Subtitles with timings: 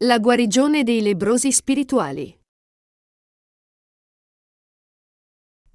[0.00, 2.38] La guarigione dei lebrosi spirituali.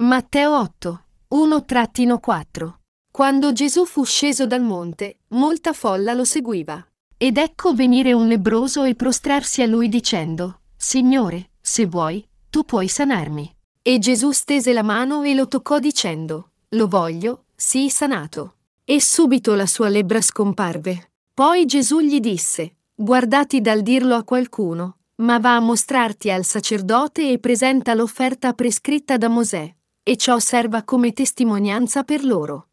[0.03, 2.73] Matteo 8, 1-4
[3.11, 6.87] Quando Gesù fu sceso dal monte, molta folla lo seguiva.
[7.17, 12.87] Ed ecco venire un lebroso e prostrarsi a lui dicendo, Signore, se vuoi, tu puoi
[12.87, 13.51] sanarmi.
[13.81, 18.57] E Gesù stese la mano e lo toccò dicendo, Lo voglio, sii sanato.
[18.85, 21.09] E subito la sua lebbra scomparve.
[21.33, 27.31] Poi Gesù gli disse, Guardati dal dirlo a qualcuno, ma va a mostrarti al sacerdote
[27.31, 32.67] e presenta l'offerta prescritta da Mosè, e ciò serva come testimonianza per loro.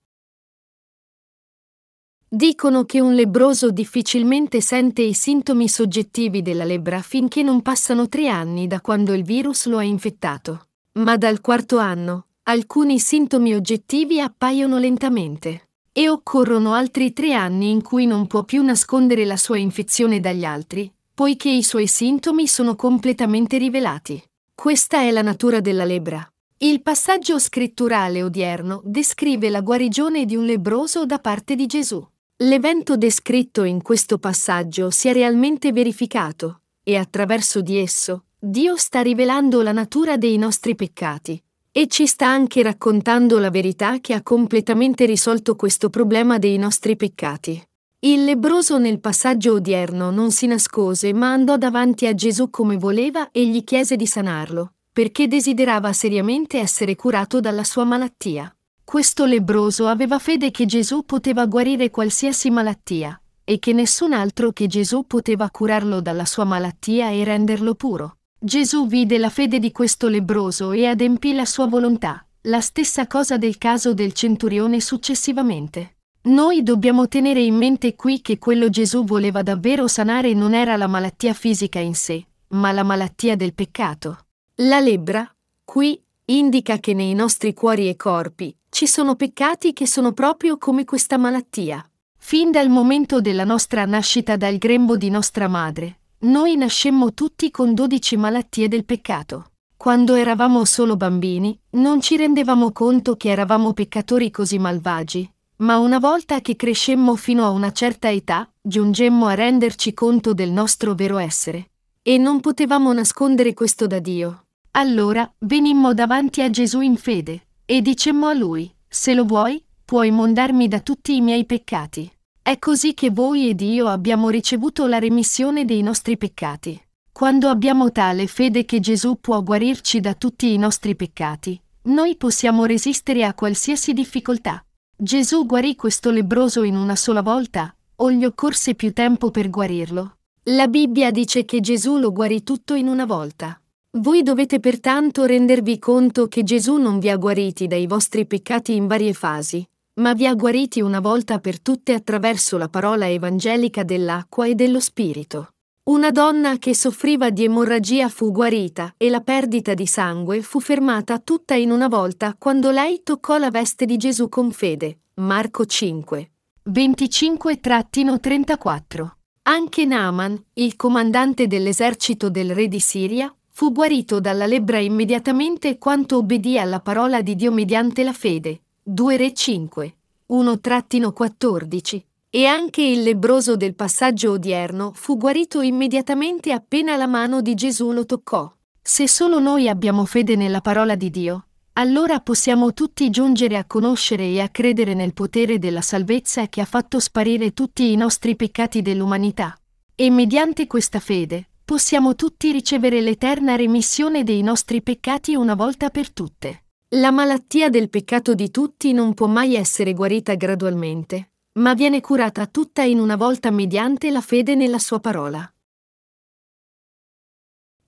[2.29, 8.29] Dicono che un lebroso difficilmente sente i sintomi soggettivi della lebbra finché non passano tre
[8.29, 10.67] anni da quando il virus lo ha infettato.
[10.99, 15.68] Ma dal quarto anno, alcuni sintomi oggettivi appaiono lentamente.
[15.99, 20.45] E occorrono altri tre anni in cui non può più nascondere la sua infezione dagli
[20.45, 24.23] altri, poiché i suoi sintomi sono completamente rivelati.
[24.55, 26.25] Questa è la natura della lebbra.
[26.59, 32.01] Il passaggio scritturale odierno descrive la guarigione di un lebroso da parte di Gesù.
[32.45, 39.01] L'evento descritto in questo passaggio si è realmente verificato e attraverso di esso Dio sta
[39.01, 41.43] rivelando la natura dei nostri peccati
[41.79, 46.97] e ci sta anche raccontando la verità che ha completamente risolto questo problema dei nostri
[46.97, 47.63] peccati.
[48.01, 53.31] Il lebroso nel passaggio odierno non si nascose ma andò davanti a Gesù come voleva
[53.31, 58.53] e gli chiese di sanarlo, perché desiderava seriamente essere curato dalla sua malattia.
[58.83, 64.67] Questo lebroso aveva fede che Gesù poteva guarire qualsiasi malattia e che nessun altro che
[64.67, 68.18] Gesù poteva curarlo dalla sua malattia e renderlo puro.
[68.41, 73.37] Gesù vide la fede di questo lebroso e adempì la sua volontà, la stessa cosa
[73.37, 75.97] del caso del centurione successivamente.
[76.29, 80.87] Noi dobbiamo tenere in mente qui che quello Gesù voleva davvero sanare non era la
[80.87, 84.27] malattia fisica in sé, ma la malattia del peccato.
[84.61, 85.29] La lebbra,
[85.65, 90.85] qui, indica che nei nostri cuori e corpi ci sono peccati che sono proprio come
[90.85, 91.85] questa malattia.
[92.17, 97.75] Fin dal momento della nostra nascita dal grembo di nostra madre, noi nascemmo tutti con
[97.75, 99.53] dodici malattie del peccato.
[99.77, 106.01] Quando eravamo solo bambini, non ci rendevamo conto che eravamo peccatori così malvagi, ma una
[106.01, 111.19] volta che crescemmo fino a una certa età, giungemmo a renderci conto del nostro vero
[111.19, 111.71] essere.
[112.03, 114.47] E non potevamo nascondere questo da Dio.
[114.73, 120.11] Allora venimmo davanti a Gesù in fede e dicemmo a lui, se lo vuoi, puoi
[120.11, 122.11] mondarmi da tutti i miei peccati.
[122.49, 126.83] È così che voi ed io abbiamo ricevuto la remissione dei nostri peccati.
[127.13, 132.65] Quando abbiamo tale fede che Gesù può guarirci da tutti i nostri peccati, noi possiamo
[132.65, 134.65] resistere a qualsiasi difficoltà.
[134.97, 140.17] Gesù guarì questo lebroso in una sola volta, o gli occorse più tempo per guarirlo?
[140.45, 143.61] La Bibbia dice che Gesù lo guarì tutto in una volta.
[143.99, 148.87] Voi dovete pertanto rendervi conto che Gesù non vi ha guariti dai vostri peccati in
[148.87, 154.47] varie fasi, ma vi ha guariti una volta per tutte attraverso la parola evangelica dell'acqua
[154.47, 155.51] e dello Spirito.
[155.89, 161.19] Una donna che soffriva di emorragia fu guarita e la perdita di sangue fu fermata
[161.19, 164.99] tutta in una volta quando lei toccò la veste di Gesù con fede.
[165.15, 166.31] Marco 5.
[166.71, 169.09] 25-34.
[169.43, 176.19] Anche Naaman, il comandante dell'esercito del re di Siria, fu guarito dalla lebbra immediatamente quanto
[176.19, 178.61] obbedì alla parola di Dio mediante la fede.
[178.91, 179.97] 2 Re 5,
[180.31, 182.03] 1-14.
[182.31, 187.93] E anche il lebroso del passaggio odierno fu guarito immediatamente appena la mano di Gesù
[187.93, 188.51] lo toccò.
[188.81, 194.25] Se solo noi abbiamo fede nella parola di Dio, allora possiamo tutti giungere a conoscere
[194.25, 198.81] e a credere nel potere della salvezza che ha fatto sparire tutti i nostri peccati
[198.81, 199.55] dell'umanità.
[199.95, 206.11] E mediante questa fede, possiamo tutti ricevere l'eterna remissione dei nostri peccati una volta per
[206.11, 206.63] tutte.
[206.93, 212.47] La malattia del peccato di tutti non può mai essere guarita gradualmente, ma viene curata
[212.47, 215.53] tutta in una volta mediante la fede nella sua parola.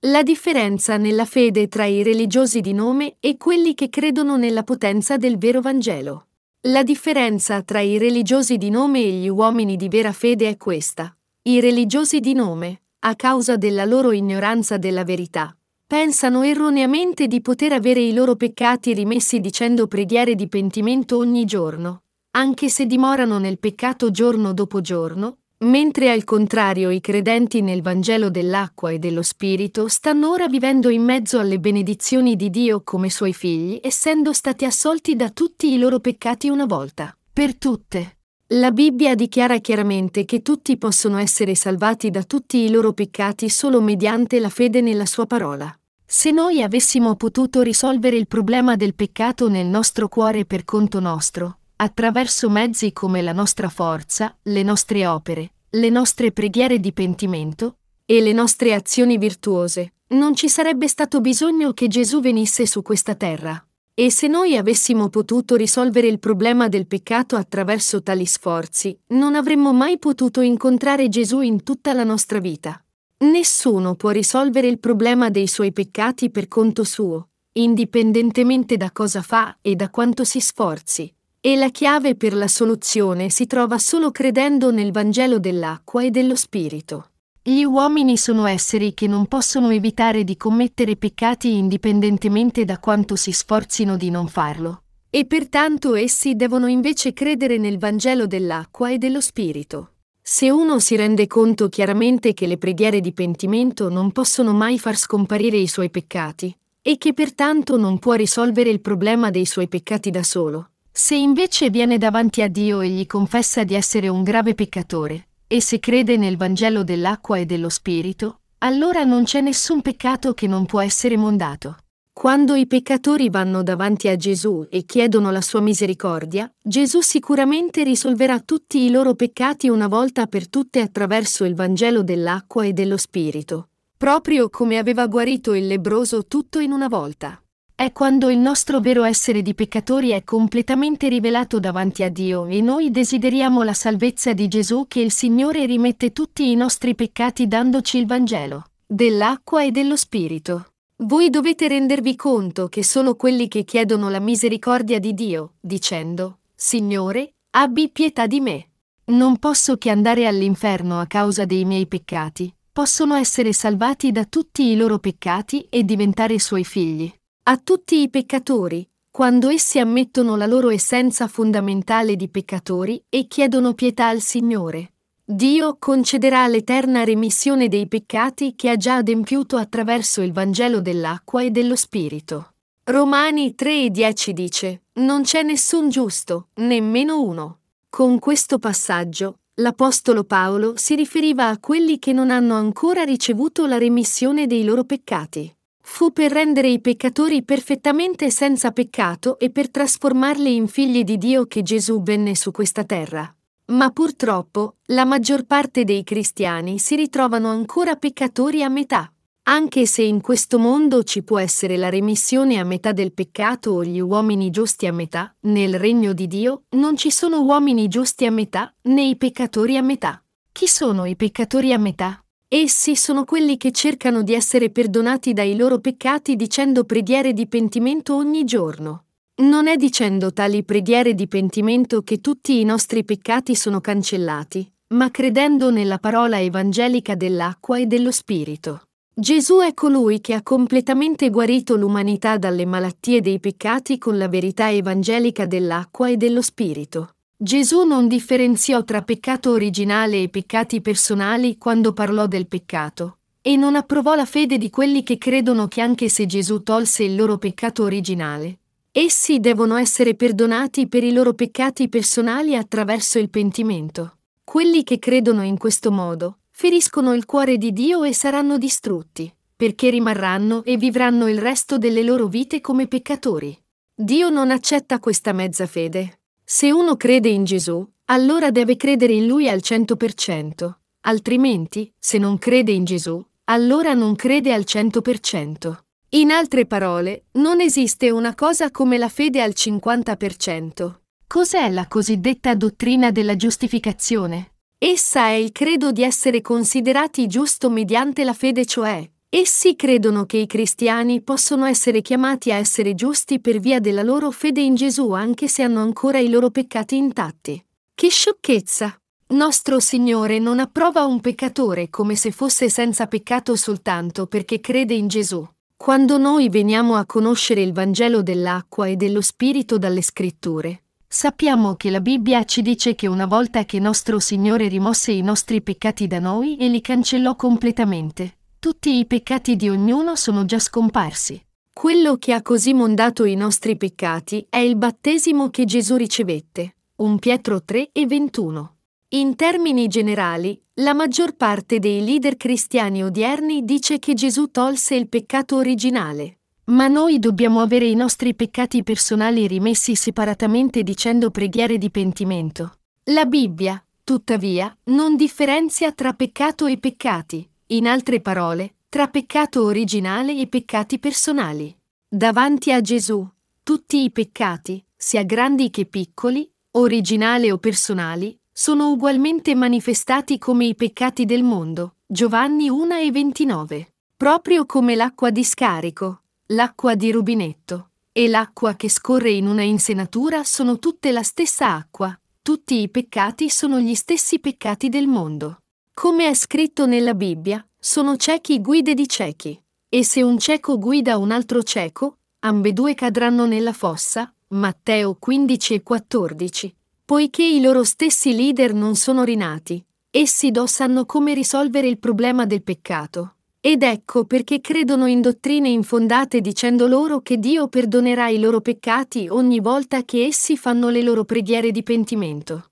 [0.01, 5.17] La differenza nella fede tra i religiosi di nome e quelli che credono nella potenza
[5.17, 6.27] del vero Vangelo.
[6.67, 11.17] La differenza tra i religiosi di nome e gli uomini di vera fede è questa.
[11.41, 15.55] I religiosi di nome, a causa della loro ignoranza della verità.
[15.91, 22.03] Pensano erroneamente di poter avere i loro peccati rimessi dicendo preghiere di pentimento ogni giorno,
[22.37, 28.29] anche se dimorano nel peccato giorno dopo giorno, mentre al contrario i credenti nel Vangelo
[28.29, 33.33] dell'acqua e dello Spirito stanno ora vivendo in mezzo alle benedizioni di Dio come suoi
[33.33, 38.19] figli, essendo stati assolti da tutti i loro peccati una volta, per tutte.
[38.53, 43.81] La Bibbia dichiara chiaramente che tutti possono essere salvati da tutti i loro peccati solo
[43.81, 45.75] mediante la fede nella sua parola.
[46.13, 51.59] Se noi avessimo potuto risolvere il problema del peccato nel nostro cuore per conto nostro,
[51.77, 58.19] attraverso mezzi come la nostra forza, le nostre opere, le nostre preghiere di pentimento e
[58.19, 63.65] le nostre azioni virtuose, non ci sarebbe stato bisogno che Gesù venisse su questa terra.
[63.93, 69.71] E se noi avessimo potuto risolvere il problema del peccato attraverso tali sforzi, non avremmo
[69.71, 72.83] mai potuto incontrare Gesù in tutta la nostra vita.
[73.21, 79.57] Nessuno può risolvere il problema dei suoi peccati per conto suo, indipendentemente da cosa fa
[79.61, 81.13] e da quanto si sforzi.
[81.39, 86.35] E la chiave per la soluzione si trova solo credendo nel Vangelo dell'acqua e dello
[86.35, 87.09] Spirito.
[87.43, 93.31] Gli uomini sono esseri che non possono evitare di commettere peccati indipendentemente da quanto si
[93.31, 94.81] sforzino di non farlo.
[95.11, 99.89] E pertanto essi devono invece credere nel Vangelo dell'acqua e dello Spirito.
[100.23, 104.95] Se uno si rende conto chiaramente che le preghiere di pentimento non possono mai far
[104.95, 110.11] scomparire i suoi peccati, e che pertanto non può risolvere il problema dei suoi peccati
[110.11, 114.53] da solo, se invece viene davanti a Dio e gli confessa di essere un grave
[114.53, 120.33] peccatore, e se crede nel Vangelo dell'acqua e dello Spirito, allora non c'è nessun peccato
[120.33, 121.77] che non può essere mondato.
[122.21, 128.39] Quando i peccatori vanno davanti a Gesù e chiedono la sua misericordia, Gesù sicuramente risolverà
[128.41, 133.69] tutti i loro peccati una volta per tutte attraverso il Vangelo dell'acqua e dello Spirito,
[133.97, 137.41] proprio come aveva guarito il lebroso tutto in una volta
[137.73, 142.61] è quando il nostro vero essere di peccatori è completamente rivelato davanti a Dio e
[142.61, 147.97] noi desideriamo la salvezza di Gesù che il Signore rimette tutti i nostri peccati dandoci
[147.97, 150.70] il Vangelo, dell'acqua e dello Spirito.
[151.03, 157.33] Voi dovete rendervi conto che solo quelli che chiedono la misericordia di Dio, dicendo, Signore,
[157.55, 158.69] abbi pietà di me.
[159.05, 164.69] Non posso che andare all'inferno a causa dei miei peccati, possono essere salvati da tutti
[164.69, 167.11] i loro peccati e diventare suoi figli.
[167.45, 173.73] A tutti i peccatori, quando essi ammettono la loro essenza fondamentale di peccatori e chiedono
[173.73, 174.91] pietà al Signore.
[175.33, 181.51] Dio concederà l'eterna remissione dei peccati che ha già adempiuto attraverso il Vangelo dell'acqua e
[181.51, 182.55] dello Spirito.
[182.83, 187.59] Romani 3,10 dice: Non c'è nessun giusto, nemmeno uno.
[187.87, 193.77] Con questo passaggio, l'Apostolo Paolo si riferiva a quelli che non hanno ancora ricevuto la
[193.77, 200.55] remissione dei loro peccati fu per rendere i peccatori perfettamente senza peccato e per trasformarli
[200.55, 203.33] in figli di Dio che Gesù venne su questa terra.
[203.71, 209.11] Ma purtroppo, la maggior parte dei cristiani si ritrovano ancora peccatori a metà.
[209.43, 213.83] Anche se in questo mondo ci può essere la remissione a metà del peccato o
[213.83, 218.31] gli uomini giusti a metà, nel regno di Dio non ci sono uomini giusti a
[218.31, 220.21] metà né i peccatori a metà.
[220.51, 222.21] Chi sono i peccatori a metà?
[222.49, 228.15] Essi sono quelli che cercano di essere perdonati dai loro peccati dicendo preghiere di pentimento
[228.15, 229.05] ogni giorno.
[229.41, 235.09] Non è dicendo tali preghiere di pentimento che tutti i nostri peccati sono cancellati, ma
[235.09, 238.83] credendo nella parola evangelica dell'acqua e dello Spirito.
[239.11, 244.69] Gesù è colui che ha completamente guarito l'umanità dalle malattie dei peccati con la verità
[244.69, 247.15] evangelica dell'acqua e dello Spirito.
[247.35, 253.75] Gesù non differenziò tra peccato originale e peccati personali quando parlò del peccato, e non
[253.75, 257.81] approvò la fede di quelli che credono che anche se Gesù tolse il loro peccato
[257.81, 258.59] originale,
[258.93, 264.17] essi devono essere perdonati per i loro peccati personali attraverso il pentimento.
[264.43, 269.89] Quelli che credono in questo modo feriscono il cuore di Dio e saranno distrutti, perché
[269.89, 273.57] rimarranno e vivranno il resto delle loro vite come peccatori.
[273.95, 279.25] Dio non accetta questa mezza fede, se uno crede in Gesù, allora deve credere in
[279.25, 280.69] Lui al 100%,
[281.01, 285.77] altrimenti, se non crede in Gesù, allora non crede al 100%.
[286.13, 290.95] In altre parole, non esiste una cosa come la fede al 50%.
[291.25, 294.55] Cos'è la cosiddetta dottrina della giustificazione?
[294.77, 300.35] Essa è il credo di essere considerati giusto mediante la fede, cioè, Essi credono che
[300.35, 305.11] i cristiani possono essere chiamati a essere giusti per via della loro fede in Gesù
[305.11, 307.65] anche se hanno ancora i loro peccati intatti.
[307.95, 308.93] Che sciocchezza!
[309.27, 315.07] Nostro Signore non approva un peccatore come se fosse senza peccato soltanto perché crede in
[315.07, 315.47] Gesù.
[315.81, 321.89] Quando noi veniamo a conoscere il Vangelo dell'acqua e dello Spirito dalle Scritture, sappiamo che
[321.89, 326.19] la Bibbia ci dice che una volta che nostro Signore rimosse i nostri peccati da
[326.19, 331.43] noi e li cancellò completamente, tutti i peccati di ognuno sono già scomparsi.
[331.73, 337.17] Quello che ha così mondato i nostri peccati è il battesimo che Gesù ricevette, 1
[337.17, 338.75] Pietro 3 e 21.
[339.13, 345.09] In termini generali, la maggior parte dei leader cristiani odierni dice che Gesù tolse il
[345.09, 346.37] peccato originale.
[346.67, 352.77] Ma noi dobbiamo avere i nostri peccati personali rimessi separatamente dicendo preghiere di pentimento.
[353.11, 360.39] La Bibbia, tuttavia, non differenzia tra peccato e peccati, in altre parole, tra peccato originale
[360.39, 361.75] e peccati personali.
[362.07, 363.29] Davanti a Gesù,
[363.61, 370.75] tutti i peccati, sia grandi che piccoli, originali o personali, sono ugualmente manifestati come i
[370.75, 371.95] peccati del mondo.
[372.05, 373.93] Giovanni 1 e 29.
[374.17, 380.43] Proprio come l'acqua di scarico, l'acqua di rubinetto e l'acqua che scorre in una insenatura
[380.43, 382.15] sono tutte la stessa acqua.
[382.41, 385.59] Tutti i peccati sono gli stessi peccati del mondo.
[385.93, 389.59] Come è scritto nella Bibbia, sono ciechi guide di ciechi.
[389.87, 394.33] E se un cieco guida un altro cieco, ambedue cadranno nella fossa.
[394.49, 396.75] Matteo 15 e 14
[397.11, 399.85] poiché i loro stessi leader non sono rinati.
[400.09, 403.35] Essi do sanno come risolvere il problema del peccato.
[403.59, 409.27] Ed ecco perché credono in dottrine infondate dicendo loro che Dio perdonerà i loro peccati
[409.27, 412.67] ogni volta che essi fanno le loro preghiere di pentimento.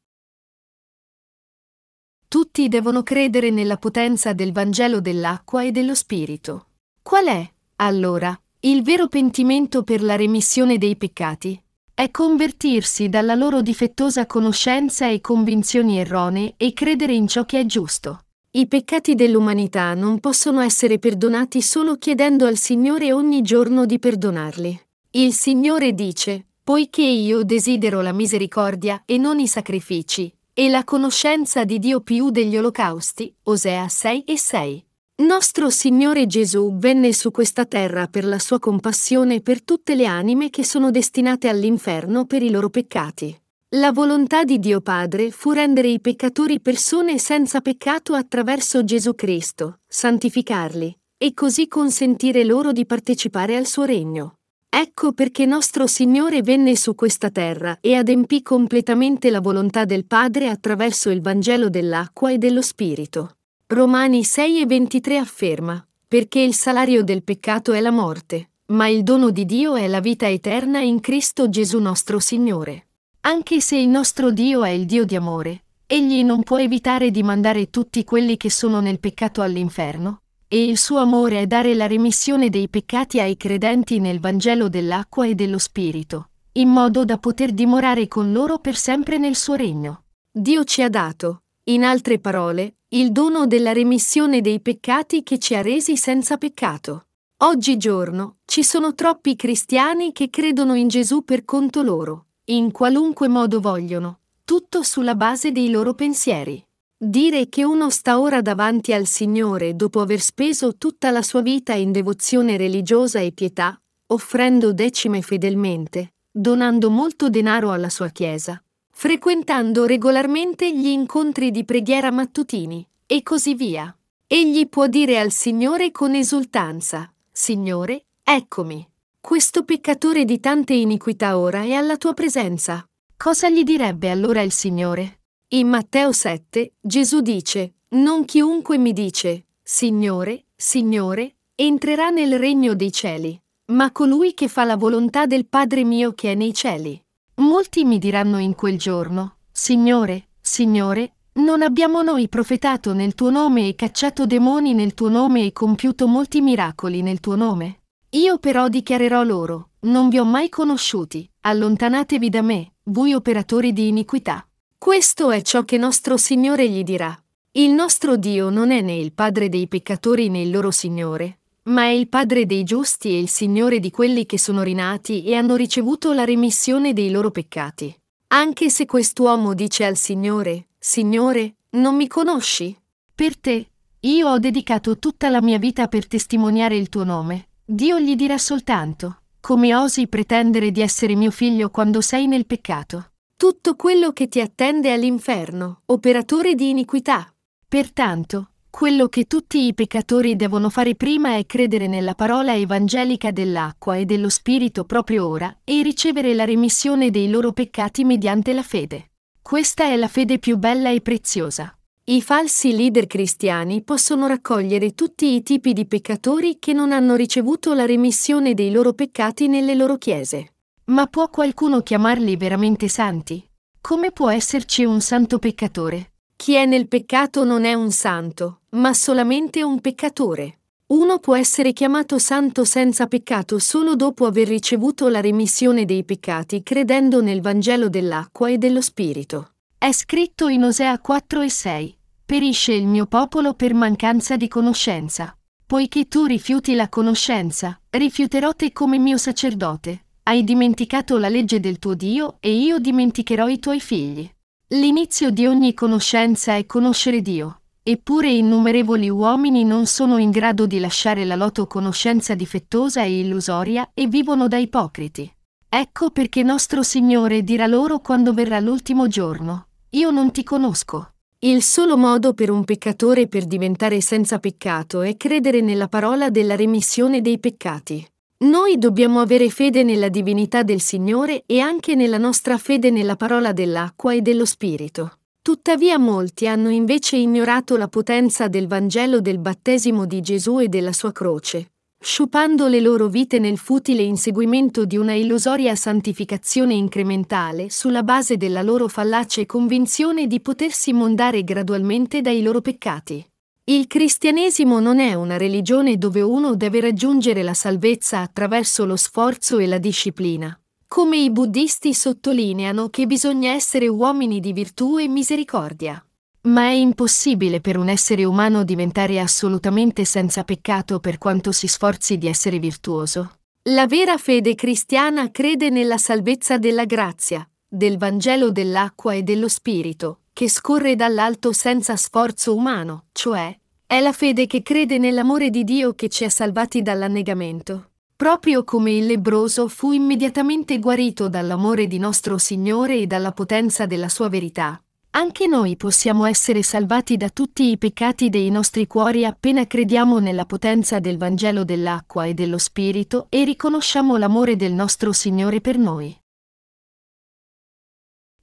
[2.26, 6.68] Tutti devono credere nella potenza del Vangelo dell'acqua e dello Spirito.
[7.02, 11.62] Qual è, allora, il vero pentimento per la remissione dei peccati?
[12.00, 17.66] È convertirsi dalla loro difettosa conoscenza e convinzioni erronee e credere in ciò che è
[17.66, 18.22] giusto.
[18.52, 24.82] I peccati dell'umanità non possono essere perdonati solo chiedendo al Signore ogni giorno di perdonarli.
[25.12, 31.66] Il Signore dice, poiché io desidero la misericordia e non i sacrifici, e la conoscenza
[31.66, 34.86] di Dio più degli olocausti, Osea 6 e 6.
[35.20, 40.50] Nostro Signore Gesù venne su questa terra per la sua compassione per tutte le anime
[40.50, 43.38] che sono destinate all'inferno per i loro peccati.
[43.76, 49.80] La volontà di Dio Padre fu rendere i peccatori persone senza peccato attraverso Gesù Cristo,
[49.86, 54.36] santificarli, e così consentire loro di partecipare al suo regno.
[54.70, 60.48] Ecco perché nostro Signore venne su questa terra e adempì completamente la volontà del Padre
[60.48, 63.34] attraverso il Vangelo dell'acqua e dello Spirito.
[63.72, 69.04] Romani 6 e 23 afferma, perché il salario del peccato è la morte, ma il
[69.04, 72.88] dono di Dio è la vita eterna in Cristo Gesù nostro Signore.
[73.22, 77.22] Anche se il nostro Dio è il Dio di amore, egli non può evitare di
[77.22, 81.86] mandare tutti quelli che sono nel peccato all'inferno, e il suo amore è dare la
[81.86, 87.52] remissione dei peccati ai credenti nel Vangelo dell'acqua e dello Spirito, in modo da poter
[87.52, 90.06] dimorare con loro per sempre nel suo regno.
[90.32, 95.54] Dio ci ha dato, in altre parole, il dono della remissione dei peccati che ci
[95.54, 97.06] ha resi senza peccato.
[97.44, 103.60] Oggigiorno ci sono troppi cristiani che credono in Gesù per conto loro, in qualunque modo
[103.60, 106.66] vogliono, tutto sulla base dei loro pensieri.
[106.98, 111.74] Dire che uno sta ora davanti al Signore dopo aver speso tutta la sua vita
[111.74, 118.60] in devozione religiosa e pietà, offrendo decime fedelmente, donando molto denaro alla sua Chiesa,
[119.00, 123.98] frequentando regolarmente gli incontri di preghiera mattutini, e così via.
[124.28, 128.86] Egli può dire al Signore con esultanza, Signore, eccomi.
[129.22, 132.86] Questo peccatore di tante iniquità ora è alla tua presenza.
[133.16, 135.22] Cosa gli direbbe allora il Signore?
[135.52, 142.92] In Matteo 7, Gesù dice, Non chiunque mi dice, Signore, Signore, entrerà nel regno dei
[142.92, 147.02] cieli, ma colui che fa la volontà del Padre mio che è nei cieli.
[147.40, 153.70] Molti mi diranno in quel giorno, Signore, Signore, non abbiamo noi profetato nel tuo nome
[153.70, 157.84] e cacciato demoni nel tuo nome e compiuto molti miracoli nel tuo nome?
[158.10, 163.88] Io però dichiarerò loro, non vi ho mai conosciuti, allontanatevi da me, voi operatori di
[163.88, 164.46] iniquità.
[164.78, 167.18] Questo è ciò che nostro Signore gli dirà.
[167.52, 171.84] Il nostro Dio non è né il Padre dei peccatori né il loro Signore, ma
[171.84, 175.56] è il Padre dei giusti e il Signore di quelli che sono rinati e hanno
[175.56, 177.94] ricevuto la remissione dei loro peccati.
[178.28, 182.76] Anche se quest'uomo dice al Signore, Signore, non mi conosci?
[183.14, 183.70] Per te,
[184.02, 187.50] io ho dedicato tutta la mia vita per testimoniare il tuo nome.
[187.66, 193.12] Dio gli dirà soltanto, come osi pretendere di essere mio figlio quando sei nel peccato?
[193.36, 197.34] Tutto quello che ti attende all'inferno, operatore di iniquità.
[197.68, 203.96] Pertanto, quello che tutti i peccatori devono fare prima è credere nella parola evangelica dell'acqua
[203.96, 209.10] e dello Spirito proprio ora e ricevere la remissione dei loro peccati mediante la fede.
[209.42, 211.74] Questa è la fede più bella e preziosa.
[212.06, 217.74] I falsi leader cristiani possono raccogliere tutti i tipi di peccatori che non hanno ricevuto
[217.74, 220.54] la remissione dei loro peccati nelle loro chiese.
[220.86, 223.48] Ma può qualcuno chiamarli veramente santi?
[223.82, 226.14] Come può esserci un santo peccatore?
[226.42, 230.60] Chi è nel peccato non è un santo, ma solamente un peccatore.
[230.88, 236.64] Uno può essere chiamato santo senza peccato solo dopo aver ricevuto la remissione dei peccati
[236.64, 239.50] credendo nel Vangelo dell'acqua e dello Spirito.
[239.78, 241.98] È scritto in Osea 4 e 6.
[242.26, 245.38] Perisce il mio popolo per mancanza di conoscenza.
[245.66, 250.06] Poiché tu rifiuti la conoscenza, rifiuterò te come mio sacerdote.
[250.24, 254.32] Hai dimenticato la legge del tuo Dio e io dimenticherò i tuoi figli.
[254.72, 260.78] L'inizio di ogni conoscenza è conoscere Dio, eppure innumerevoli uomini non sono in grado di
[260.78, 265.34] lasciare la loro conoscenza difettosa e illusoria e vivono da ipocriti.
[265.68, 271.14] Ecco perché nostro Signore dirà loro quando verrà l'ultimo giorno, Io non ti conosco.
[271.40, 276.56] Il solo modo per un peccatore per diventare senza peccato è credere nella parola della
[276.56, 278.08] remissione dei peccati.
[278.42, 283.52] Noi dobbiamo avere fede nella divinità del Signore e anche nella nostra fede nella parola
[283.52, 285.18] dell'acqua e dello Spirito.
[285.42, 290.94] Tuttavia molti hanno invece ignorato la potenza del Vangelo del battesimo di Gesù e della
[290.94, 298.04] sua croce, sciupando le loro vite nel futile inseguimento di una illusoria santificazione incrementale sulla
[298.04, 303.29] base della loro fallace convinzione di potersi mondare gradualmente dai loro peccati.
[303.70, 309.60] Il cristianesimo non è una religione dove uno deve raggiungere la salvezza attraverso lo sforzo
[309.60, 310.60] e la disciplina.
[310.88, 316.04] Come i buddisti sottolineano che bisogna essere uomini di virtù e misericordia.
[316.48, 322.18] Ma è impossibile per un essere umano diventare assolutamente senza peccato per quanto si sforzi
[322.18, 323.34] di essere virtuoso.
[323.66, 330.22] La vera fede cristiana crede nella salvezza della grazia, del Vangelo dell'acqua e dello Spirito,
[330.40, 333.54] che scorre dall'alto senza sforzo umano, cioè
[333.86, 337.90] è la fede che crede nell'amore di Dio che ci ha salvati dall'annegamento.
[338.16, 344.08] Proprio come il lebroso fu immediatamente guarito dall'amore di nostro Signore e dalla potenza della
[344.08, 344.82] sua verità.
[345.10, 350.46] Anche noi possiamo essere salvati da tutti i peccati dei nostri cuori appena crediamo nella
[350.46, 356.18] potenza del Vangelo dell'acqua e dello Spirito e riconosciamo l'amore del nostro Signore per noi.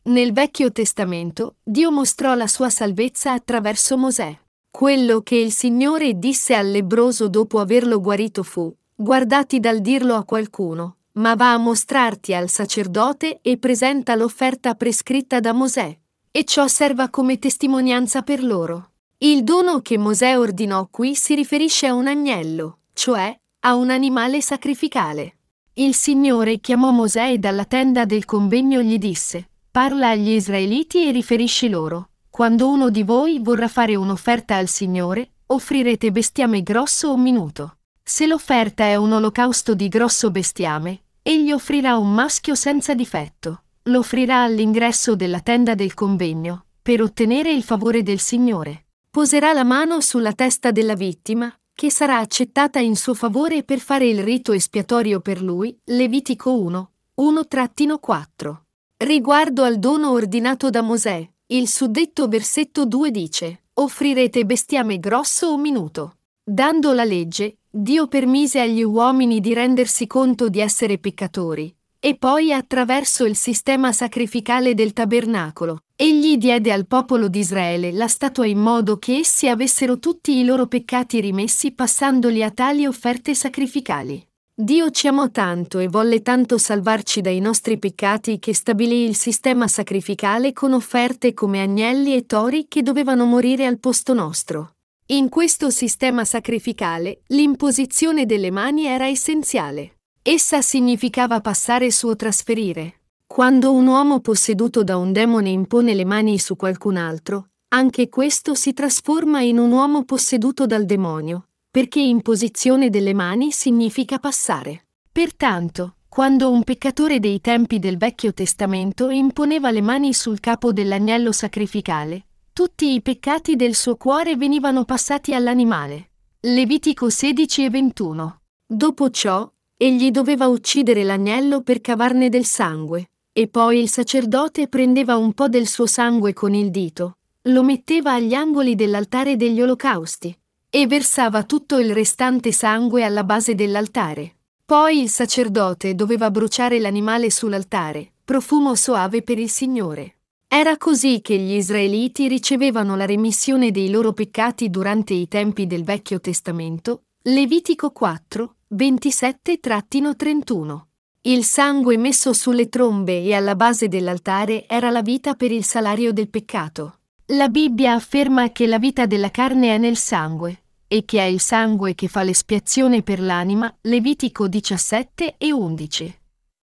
[0.07, 4.39] Nel Vecchio Testamento, Dio mostrò la sua salvezza attraverso Mosè.
[4.71, 10.23] Quello che il Signore disse al lebroso dopo averlo guarito fu, guardati dal dirlo a
[10.23, 15.99] qualcuno, ma va a mostrarti al sacerdote e presenta l'offerta prescritta da Mosè,
[16.31, 18.91] e ciò serva come testimonianza per loro.
[19.19, 24.41] Il dono che Mosè ordinò qui si riferisce a un agnello, cioè a un animale
[24.41, 25.39] sacrificale.
[25.75, 31.11] Il Signore chiamò Mosè e dalla tenda del convegno gli disse, Parla agli israeliti e
[31.11, 32.09] riferisci loro.
[32.31, 37.77] Quando uno di voi vorrà fare un'offerta al Signore, offrirete bestiame grosso o minuto.
[38.03, 43.65] Se l'offerta è un olocausto di grosso bestiame, egli offrirà un maschio senza difetto.
[43.83, 48.87] Lo offrirà all'ingresso della tenda del convegno, per ottenere il favore del Signore.
[49.11, 54.07] Poserà la mano sulla testa della vittima, che sarà accettata in suo favore per fare
[54.07, 58.65] il rito espiatorio per lui, Levitico 1, 1-4.
[58.99, 65.59] Riguardo al dono ordinato da Mosè, il suddetto versetto 2 dice, offrirete bestiame grosso o
[65.59, 66.17] minuto.
[66.43, 72.55] Dando la legge, Dio permise agli uomini di rendersi conto di essere peccatori, e poi
[72.55, 78.61] attraverso il sistema sacrificale del tabernacolo, egli diede al popolo di Israele la statua in
[78.61, 84.27] modo che essi avessero tutti i loro peccati rimessi passandoli a tali offerte sacrificali.
[84.59, 89.69] Dio ci amò tanto e volle tanto salvarci dai nostri peccati che stabilì il sistema
[89.69, 94.77] sacrificale con offerte come agnelli e tori che dovevano morire al posto nostro.
[95.09, 99.99] In questo sistema sacrificale l'imposizione delle mani era essenziale.
[100.23, 103.03] Essa significava passare su o trasferire.
[103.27, 108.55] Quando un uomo posseduto da un demone impone le mani su qualcun altro, anche questo
[108.55, 111.46] si trasforma in un uomo posseduto dal demonio,
[111.77, 114.87] perché imposizione delle mani significa passare.
[115.13, 121.33] Pertanto, quando un peccatore dei tempi del Vecchio Testamento imponeva le mani sul capo dell'agnello
[121.33, 126.13] sacrificale, tutti i peccati del suo cuore venivano passati all'animale.
[126.41, 128.41] Levitico 16 e 21.
[128.67, 135.19] Dopo ciò, egli doveva uccidere l'agnello per cavarne del sangue, e poi il sacerdote prendeva
[135.19, 140.35] un po' del suo sangue con il dito, lo metteva agli angoli dell'altare degli olocausti,
[140.77, 144.35] e versava tutto il restante sangue alla base dell'altare.
[144.63, 150.17] Poi il sacerdote doveva bruciare l'animale sull'altare, profumo soave per il Signore.
[150.47, 155.83] Era così che gli israeliti ricevevano la remissione dei loro peccati durante i tempi del
[155.83, 160.81] Vecchio Testamento, Levitico 4, 27-31.
[161.23, 166.13] Il sangue messo sulle trombe e alla base dell'altare era la vita per il salario
[166.13, 166.99] del peccato.
[167.31, 171.41] La Bibbia afferma che la vita della carne è nel sangue, e che è il
[171.41, 176.19] sangue che fa l'espiazione per l'anima, Levitico 17 e 11.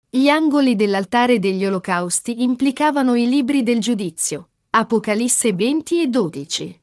[0.09, 6.81] Gli angoli dell'altare degli olocausti implicavano i libri del giudizio, Apocalisse 20 e 12.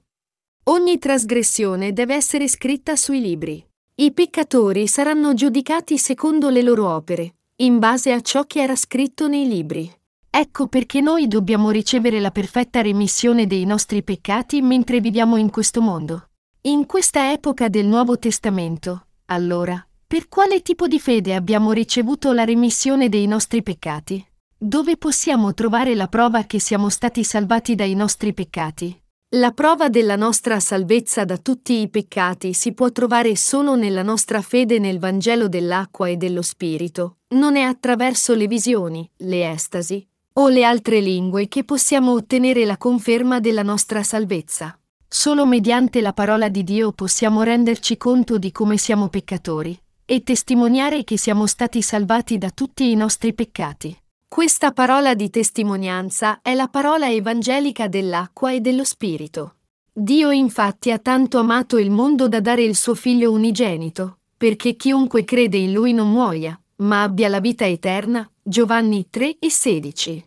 [0.64, 3.64] Ogni trasgressione deve essere scritta sui libri.
[3.96, 9.28] I peccatori saranno giudicati secondo le loro opere, in base a ciò che era scritto
[9.28, 9.90] nei libri.
[10.30, 15.80] Ecco perché noi dobbiamo ricevere la perfetta remissione dei nostri peccati mentre viviamo in questo
[15.80, 16.30] mondo.
[16.66, 22.44] In questa epoca del Nuovo Testamento, allora, per quale tipo di fede abbiamo ricevuto la
[22.44, 24.26] remissione dei nostri peccati?
[24.56, 28.98] Dove possiamo trovare la prova che siamo stati salvati dai nostri peccati?
[29.34, 34.40] La prova della nostra salvezza da tutti i peccati si può trovare solo nella nostra
[34.40, 40.48] fede nel Vangelo dell'acqua e dello Spirito, non è attraverso le visioni, le estasi o
[40.48, 44.78] le altre lingue che possiamo ottenere la conferma della nostra salvezza.
[45.16, 51.04] Solo mediante la parola di Dio possiamo renderci conto di come siamo peccatori e testimoniare
[51.04, 53.96] che siamo stati salvati da tutti i nostri peccati.
[54.26, 59.58] Questa parola di testimonianza è la parola evangelica dell'acqua e dello Spirito.
[59.92, 65.22] Dio infatti ha tanto amato il mondo da dare il suo figlio unigenito, perché chiunque
[65.22, 68.28] crede in lui non muoia, ma abbia la vita eterna.
[68.42, 70.24] Giovanni 3 e 16.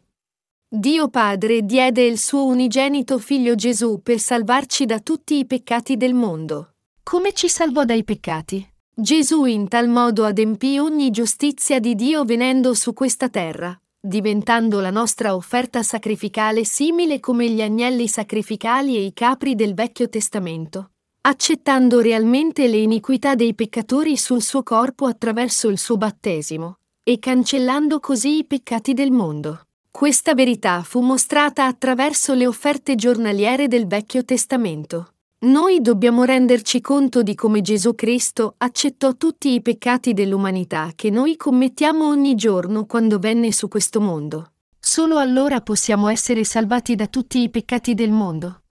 [0.69, 6.13] Dio Padre diede il suo unigenito figlio Gesù per salvarci da tutti i peccati del
[6.13, 6.73] mondo.
[7.03, 8.69] Come ci salvò dai peccati?
[8.93, 14.89] Gesù in tal modo adempì ogni giustizia di Dio venendo su questa terra, diventando la
[14.89, 20.89] nostra offerta sacrificale simile come gli agnelli sacrificali e i capri del Vecchio Testamento,
[21.21, 28.01] accettando realmente le iniquità dei peccatori sul suo corpo attraverso il suo battesimo, e cancellando
[28.01, 29.61] così i peccati del mondo.
[29.97, 35.13] Questa verità fu mostrata attraverso le offerte giornaliere del Vecchio Testamento.
[35.39, 41.35] Noi dobbiamo renderci conto di come Gesù Cristo accettò tutti i peccati dell'umanità che noi
[41.35, 44.51] commettiamo ogni giorno quando venne su questo mondo.
[44.79, 48.65] Solo allora possiamo essere salvati da tutti i peccati del mondo.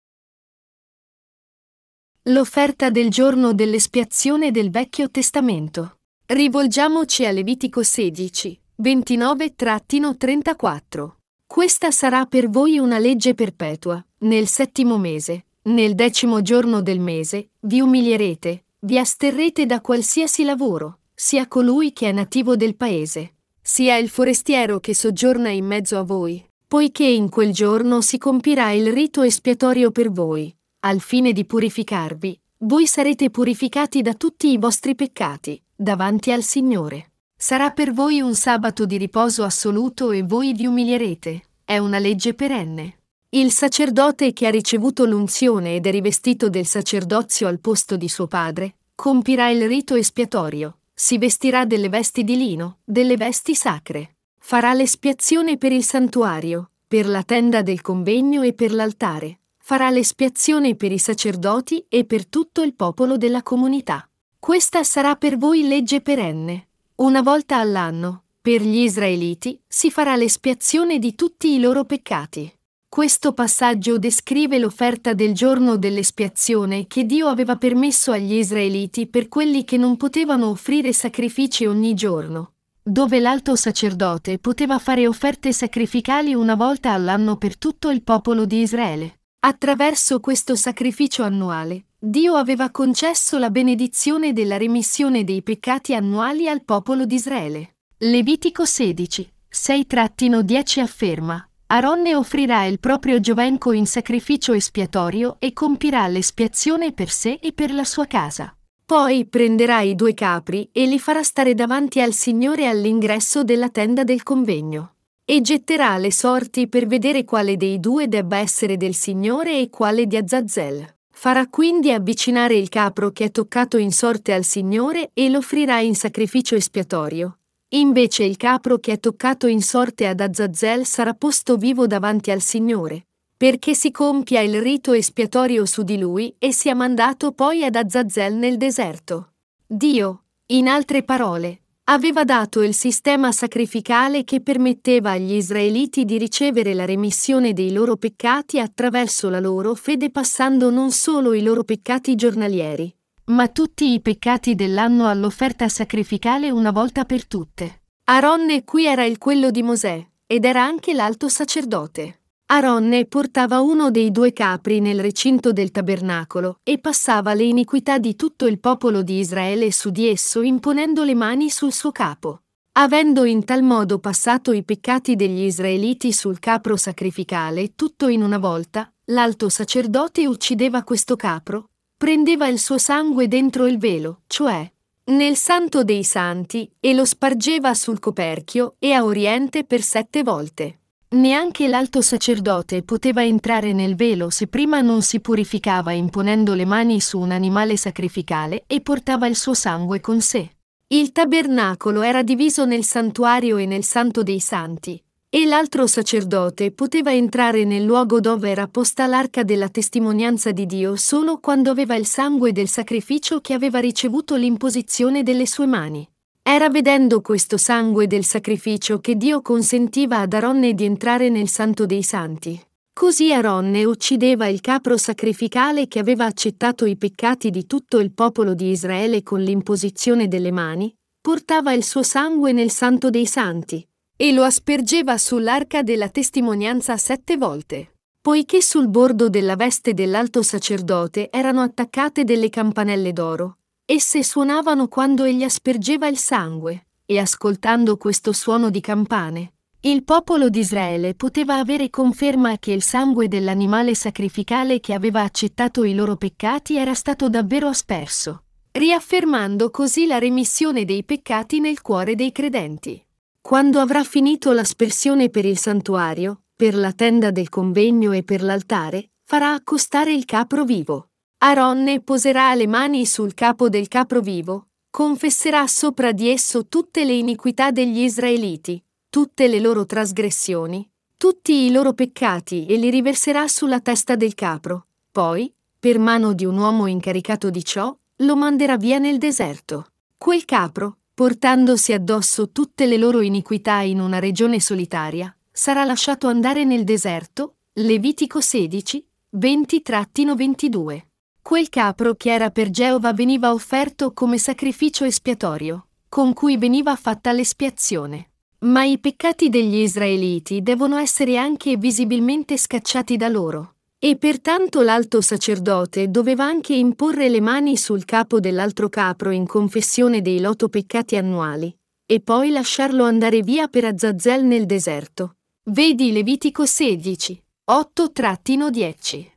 [2.26, 5.96] L'offerta del giorno dell'espiazione del Vecchio Testamento.
[6.28, 11.14] Rivolgiamoci a Levitico 16, 29-34.
[11.47, 14.03] Questa sarà per voi una legge perpetua.
[14.19, 20.99] Nel settimo mese, nel decimo giorno del mese, vi umilierete, vi asterrete da qualsiasi lavoro,
[21.13, 26.03] sia colui che è nativo del paese, sia il forestiero che soggiorna in mezzo a
[26.03, 31.45] voi, poiché in quel giorno si compirà il rito espiatorio per voi, al fine di
[31.45, 37.12] purificarvi, voi sarete purificati da tutti i vostri peccati, davanti al Signore.
[37.47, 41.43] Sarà per voi un sabato di riposo assoluto e voi vi umilierete.
[41.63, 43.01] È una legge perenne.
[43.29, 48.25] Il sacerdote che ha ricevuto l'unzione ed è rivestito del sacerdozio al posto di suo
[48.25, 54.15] padre, compirà il rito espiatorio, si vestirà delle vesti di lino, delle vesti sacre.
[54.39, 59.41] Farà l'espiazione per il santuario, per la tenda del convegno e per l'altare.
[59.60, 64.10] Farà l'espiazione per i sacerdoti e per tutto il popolo della comunità.
[64.39, 70.97] Questa sarà per voi legge perenne, una volta all'anno, per gli israeliti, si farà l'espiazione
[70.97, 72.49] di tutti i loro peccati.
[72.88, 79.65] Questo passaggio descrive l'offerta del giorno dell'espiazione che Dio aveva permesso agli israeliti per quelli
[79.65, 86.55] che non potevano offrire sacrifici ogni giorno, dove l'alto sacerdote poteva fare offerte sacrificali una
[86.55, 89.19] volta all'anno per tutto il popolo di Israele.
[89.39, 96.63] Attraverso questo sacrificio annuale, Dio aveva concesso la benedizione della remissione dei peccati annuali al
[96.63, 97.78] popolo di Israele.
[97.98, 106.91] Levitico 16, 6-10 afferma: Aronne offrirà il proprio giovenco in sacrificio espiatorio e compirà l'espiazione
[106.91, 108.56] per sé e per la sua casa.
[108.86, 114.04] Poi prenderà i due capri e li farà stare davanti al Signore all'ingresso della tenda
[114.04, 114.94] del convegno.
[115.26, 120.06] E getterà le sorti per vedere quale dei due debba essere del Signore e quale
[120.06, 120.94] di Azazel.
[121.17, 125.80] Farà quindi avvicinare il capro che è toccato in sorte al Signore e lo offrirà
[125.80, 127.39] in sacrificio espiatorio.
[127.69, 132.41] Invece il capro che è toccato in sorte ad Azazel sarà posto vivo davanti al
[132.41, 137.75] Signore, perché si compia il rito espiatorio su di lui e sia mandato poi ad
[137.75, 139.32] Azazel nel deserto.
[139.65, 146.74] Dio, in altre parole, aveva dato il sistema sacrificale che permetteva agli israeliti di ricevere
[146.74, 152.15] la remissione dei loro peccati attraverso la loro fede passando non solo i loro peccati
[152.15, 152.93] giornalieri,
[153.26, 157.82] ma tutti i peccati dell'anno all'offerta sacrificale una volta per tutte.
[158.06, 162.21] Aronne qui era il quello di Mosè, ed era anche l'alto sacerdote.
[162.47, 168.15] Aronne portava uno dei due capri nel recinto del tabernacolo e passava le iniquità di
[168.15, 172.41] tutto il popolo di Israele su di esso imponendo le mani sul suo capo.
[172.73, 178.38] Avendo in tal modo passato i peccati degli israeliti sul capro sacrificale tutto in una
[178.38, 184.71] volta, l'alto sacerdote uccideva questo capro, prendeva il suo sangue dentro il velo, cioè
[185.08, 190.79] nel santo dei santi, e lo spargeva sul coperchio e a oriente per sette volte.
[191.15, 196.99] Neanche l'alto sacerdote poteva entrare nel velo se prima non si purificava imponendo le mani
[196.99, 200.49] su un animale sacrificale e portava il suo sangue con sé.
[200.88, 207.13] Il tabernacolo era diviso nel santuario e nel santo dei santi, e l'altro sacerdote poteva
[207.13, 212.06] entrare nel luogo dove era posta l'arca della testimonianza di Dio solo quando aveva il
[212.06, 216.06] sangue del sacrificio che aveva ricevuto l'imposizione delle sue mani.
[216.47, 221.88] Era vedendo questo sangue del sacrificio che Dio consentiva ad Aronne di entrare nel Santo
[221.88, 222.62] dei Santi.
[222.93, 228.53] Così Aronne uccideva il capro sacrificale che aveva accettato i peccati di tutto il popolo
[228.53, 233.84] di Israele con l'imposizione delle mani, portava il suo sangue nel Santo dei Santi
[234.15, 237.95] e lo aspergeva sull'arca della testimonianza sette volte.
[238.21, 245.26] Poiché sul bordo della veste dell'alto sacerdote erano attaccate delle campanelle d'oro, Esse suonavano quando
[245.26, 251.60] egli aspergeva il sangue, e ascoltando questo suono di campane, il popolo di Israele poteva
[251.60, 257.30] avere conferma che il sangue dell'animale sacrificale che aveva accettato i loro peccati era stato
[257.30, 263.00] davvero asperso, riaffermando così la remissione dei peccati nel cuore dei credenti.
[263.39, 269.12] Quando avrà finito l'aspersione per il santuario, per la tenda del convegno e per l'altare,
[269.24, 271.10] farà accostare il capro vivo.
[271.39, 277.13] Aronne poserà le mani sul capo del capro vivo, confesserà sopra di esso tutte le
[277.13, 283.80] iniquità degli israeliti, tutte le loro trasgressioni, tutti i loro peccati e li riverserà sulla
[283.80, 284.88] testa del capro.
[285.12, 289.88] Poi, per mano di un uomo incaricato di ciò, lo manderà via nel deserto.
[290.17, 296.63] Quel capro, portandosi addosso tutte le loro iniquità in una regione solitaria, sarà lasciato andare
[296.63, 297.56] nel deserto.
[297.74, 299.06] Levitico 16,
[299.38, 301.02] 20-22.
[301.47, 307.31] Quel capro che era per Geova veniva offerto come sacrificio espiatorio, con cui veniva fatta
[307.31, 308.31] l'espiazione.
[308.62, 313.75] Ma i peccati degli israeliti devono essere anche visibilmente scacciati da loro.
[313.99, 320.23] E pertanto l'alto sacerdote doveva anche imporre le mani sul capo dell'altro capro in confessione
[320.23, 321.71] dei loto peccati annuali,
[322.08, 325.36] e poi lasciarlo andare via per Azazel nel deserto.
[325.69, 329.34] Vedi Levitico 16, 8-10.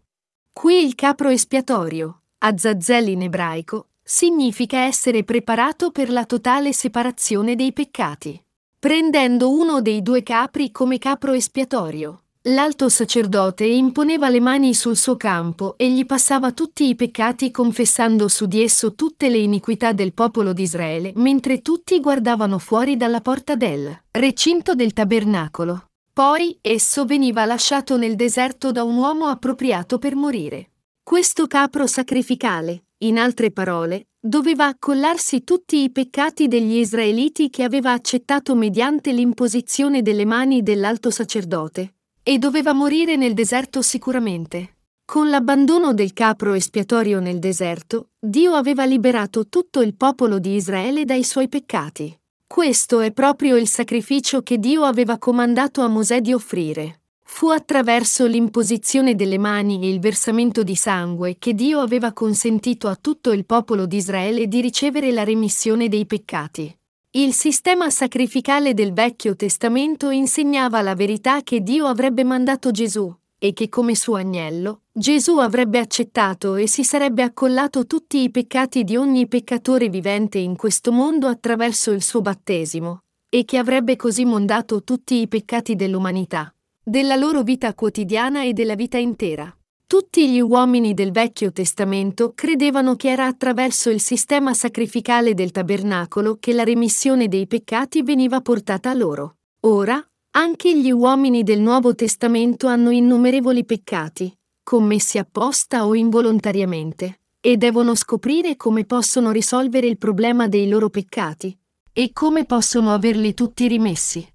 [0.58, 7.72] Qui il capro espiatorio, Azazel in ebraico, significa essere preparato per la totale separazione dei
[7.72, 8.42] peccati.
[8.76, 15.16] Prendendo uno dei due capri come capro espiatorio, l'alto sacerdote imponeva le mani sul suo
[15.16, 20.12] campo e gli passava tutti i peccati confessando su di esso tutte le iniquità del
[20.12, 25.87] popolo di Israele, mentre tutti guardavano fuori dalla porta del recinto del tabernacolo.
[26.18, 30.70] Poi esso veniva lasciato nel deserto da un uomo appropriato per morire.
[31.00, 37.92] Questo capro sacrificale, in altre parole, doveva accollarsi tutti i peccati degli israeliti che aveva
[37.92, 44.78] accettato mediante l'imposizione delle mani dell'alto sacerdote, e doveva morire nel deserto sicuramente.
[45.04, 51.04] Con l'abbandono del capro espiatorio nel deserto, Dio aveva liberato tutto il popolo di Israele
[51.04, 52.12] dai suoi peccati.
[52.48, 57.02] Questo è proprio il sacrificio che Dio aveva comandato a Mosè di offrire.
[57.22, 62.96] Fu attraverso l'imposizione delle mani e il versamento di sangue che Dio aveva consentito a
[62.96, 66.74] tutto il popolo di Israele di ricevere la remissione dei peccati.
[67.10, 73.52] Il sistema sacrificale del Vecchio Testamento insegnava la verità che Dio avrebbe mandato Gesù, e
[73.52, 78.96] che come suo agnello, Gesù avrebbe accettato e si sarebbe accollato tutti i peccati di
[78.96, 84.82] ogni peccatore vivente in questo mondo attraverso il suo battesimo, e che avrebbe così mondato
[84.82, 89.56] tutti i peccati dell'umanità, della loro vita quotidiana e della vita intera.
[89.86, 96.38] Tutti gli uomini del Vecchio Testamento credevano che era attraverso il sistema sacrificale del tabernacolo
[96.40, 99.36] che la remissione dei peccati veniva portata a loro.
[99.60, 104.37] Ora, anche gli uomini del Nuovo Testamento hanno innumerevoli peccati,
[104.68, 111.58] commessi apposta o involontariamente, e devono scoprire come possono risolvere il problema dei loro peccati
[111.90, 114.30] e come possono averli tutti rimessi.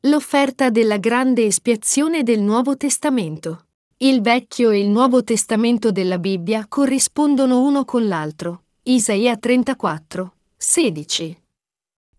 [0.00, 3.66] L'offerta della grande espiazione del Nuovo Testamento.
[3.98, 8.64] Il Vecchio e il Nuovo Testamento della Bibbia corrispondono uno con l'altro.
[8.82, 11.41] Isaia 34, 16.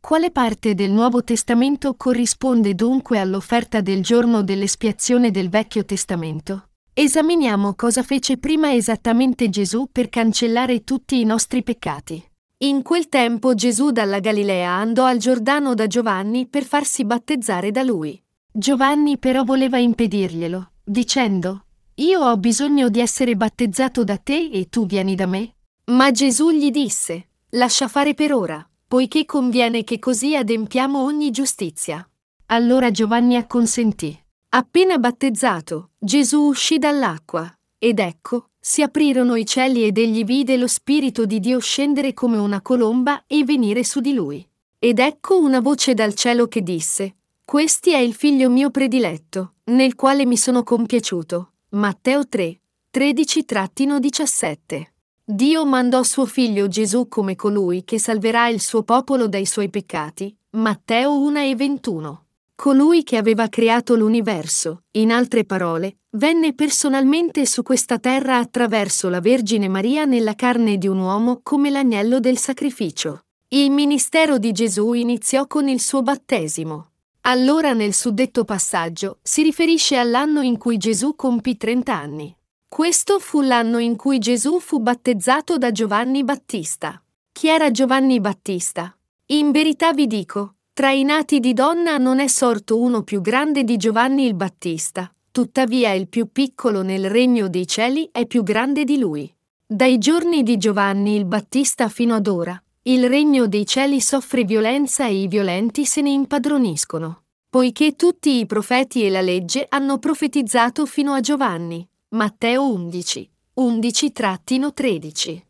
[0.05, 6.71] Quale parte del Nuovo Testamento corrisponde dunque all'offerta del giorno dell'espiazione del Vecchio Testamento?
[6.93, 12.21] Esaminiamo cosa fece prima esattamente Gesù per cancellare tutti i nostri peccati.
[12.65, 17.81] In quel tempo Gesù dalla Galilea andò al Giordano da Giovanni per farsi battezzare da
[17.81, 18.21] lui.
[18.51, 21.63] Giovanni però voleva impedirglielo, dicendo,
[21.95, 25.55] Io ho bisogno di essere battezzato da te e tu vieni da me.
[25.91, 32.07] Ma Gesù gli disse, Lascia fare per ora poiché conviene che così adempiamo ogni giustizia.
[32.51, 34.15] Allora Giovanni acconsentì.
[34.49, 40.67] Appena battezzato, Gesù uscì dall'acqua, ed ecco, si aprirono i cieli ed egli vide lo
[40.67, 44.47] Spirito di Dio scendere come una colomba e venire su di lui.
[44.77, 49.95] Ed ecco una voce dal cielo che disse, Questi è il figlio mio prediletto, nel
[49.95, 51.53] quale mi sono compiaciuto.
[51.69, 52.59] Matteo 3,
[52.93, 54.92] 13-17.
[55.25, 60.35] Dio mandò suo figlio Gesù come colui che salverà il suo popolo dai suoi peccati.
[60.57, 62.25] Matteo 1 e 21.
[62.55, 69.21] Colui che aveva creato l'universo, in altre parole, venne personalmente su questa terra attraverso la
[69.21, 73.21] Vergine Maria nella carne di un uomo come l'agnello del sacrificio.
[73.47, 76.89] Il ministero di Gesù iniziò con il suo battesimo.
[77.21, 82.35] Allora nel suddetto passaggio si riferisce all'anno in cui Gesù compì 30 anni.
[82.73, 86.99] Questo fu l'anno in cui Gesù fu battezzato da Giovanni Battista.
[87.31, 88.97] Chi era Giovanni Battista?
[89.27, 93.63] In verità vi dico, tra i nati di donna non è sorto uno più grande
[93.63, 98.85] di Giovanni il Battista, tuttavia il più piccolo nel regno dei cieli è più grande
[98.85, 99.31] di lui.
[99.63, 105.05] Dai giorni di Giovanni il Battista fino ad ora, il regno dei cieli soffre violenza
[105.05, 107.21] e i violenti se ne impadroniscono.
[107.51, 111.87] Poiché tutti i profeti e la legge hanno profetizzato fino a Giovanni.
[112.13, 115.41] Matteo 11, 11-13.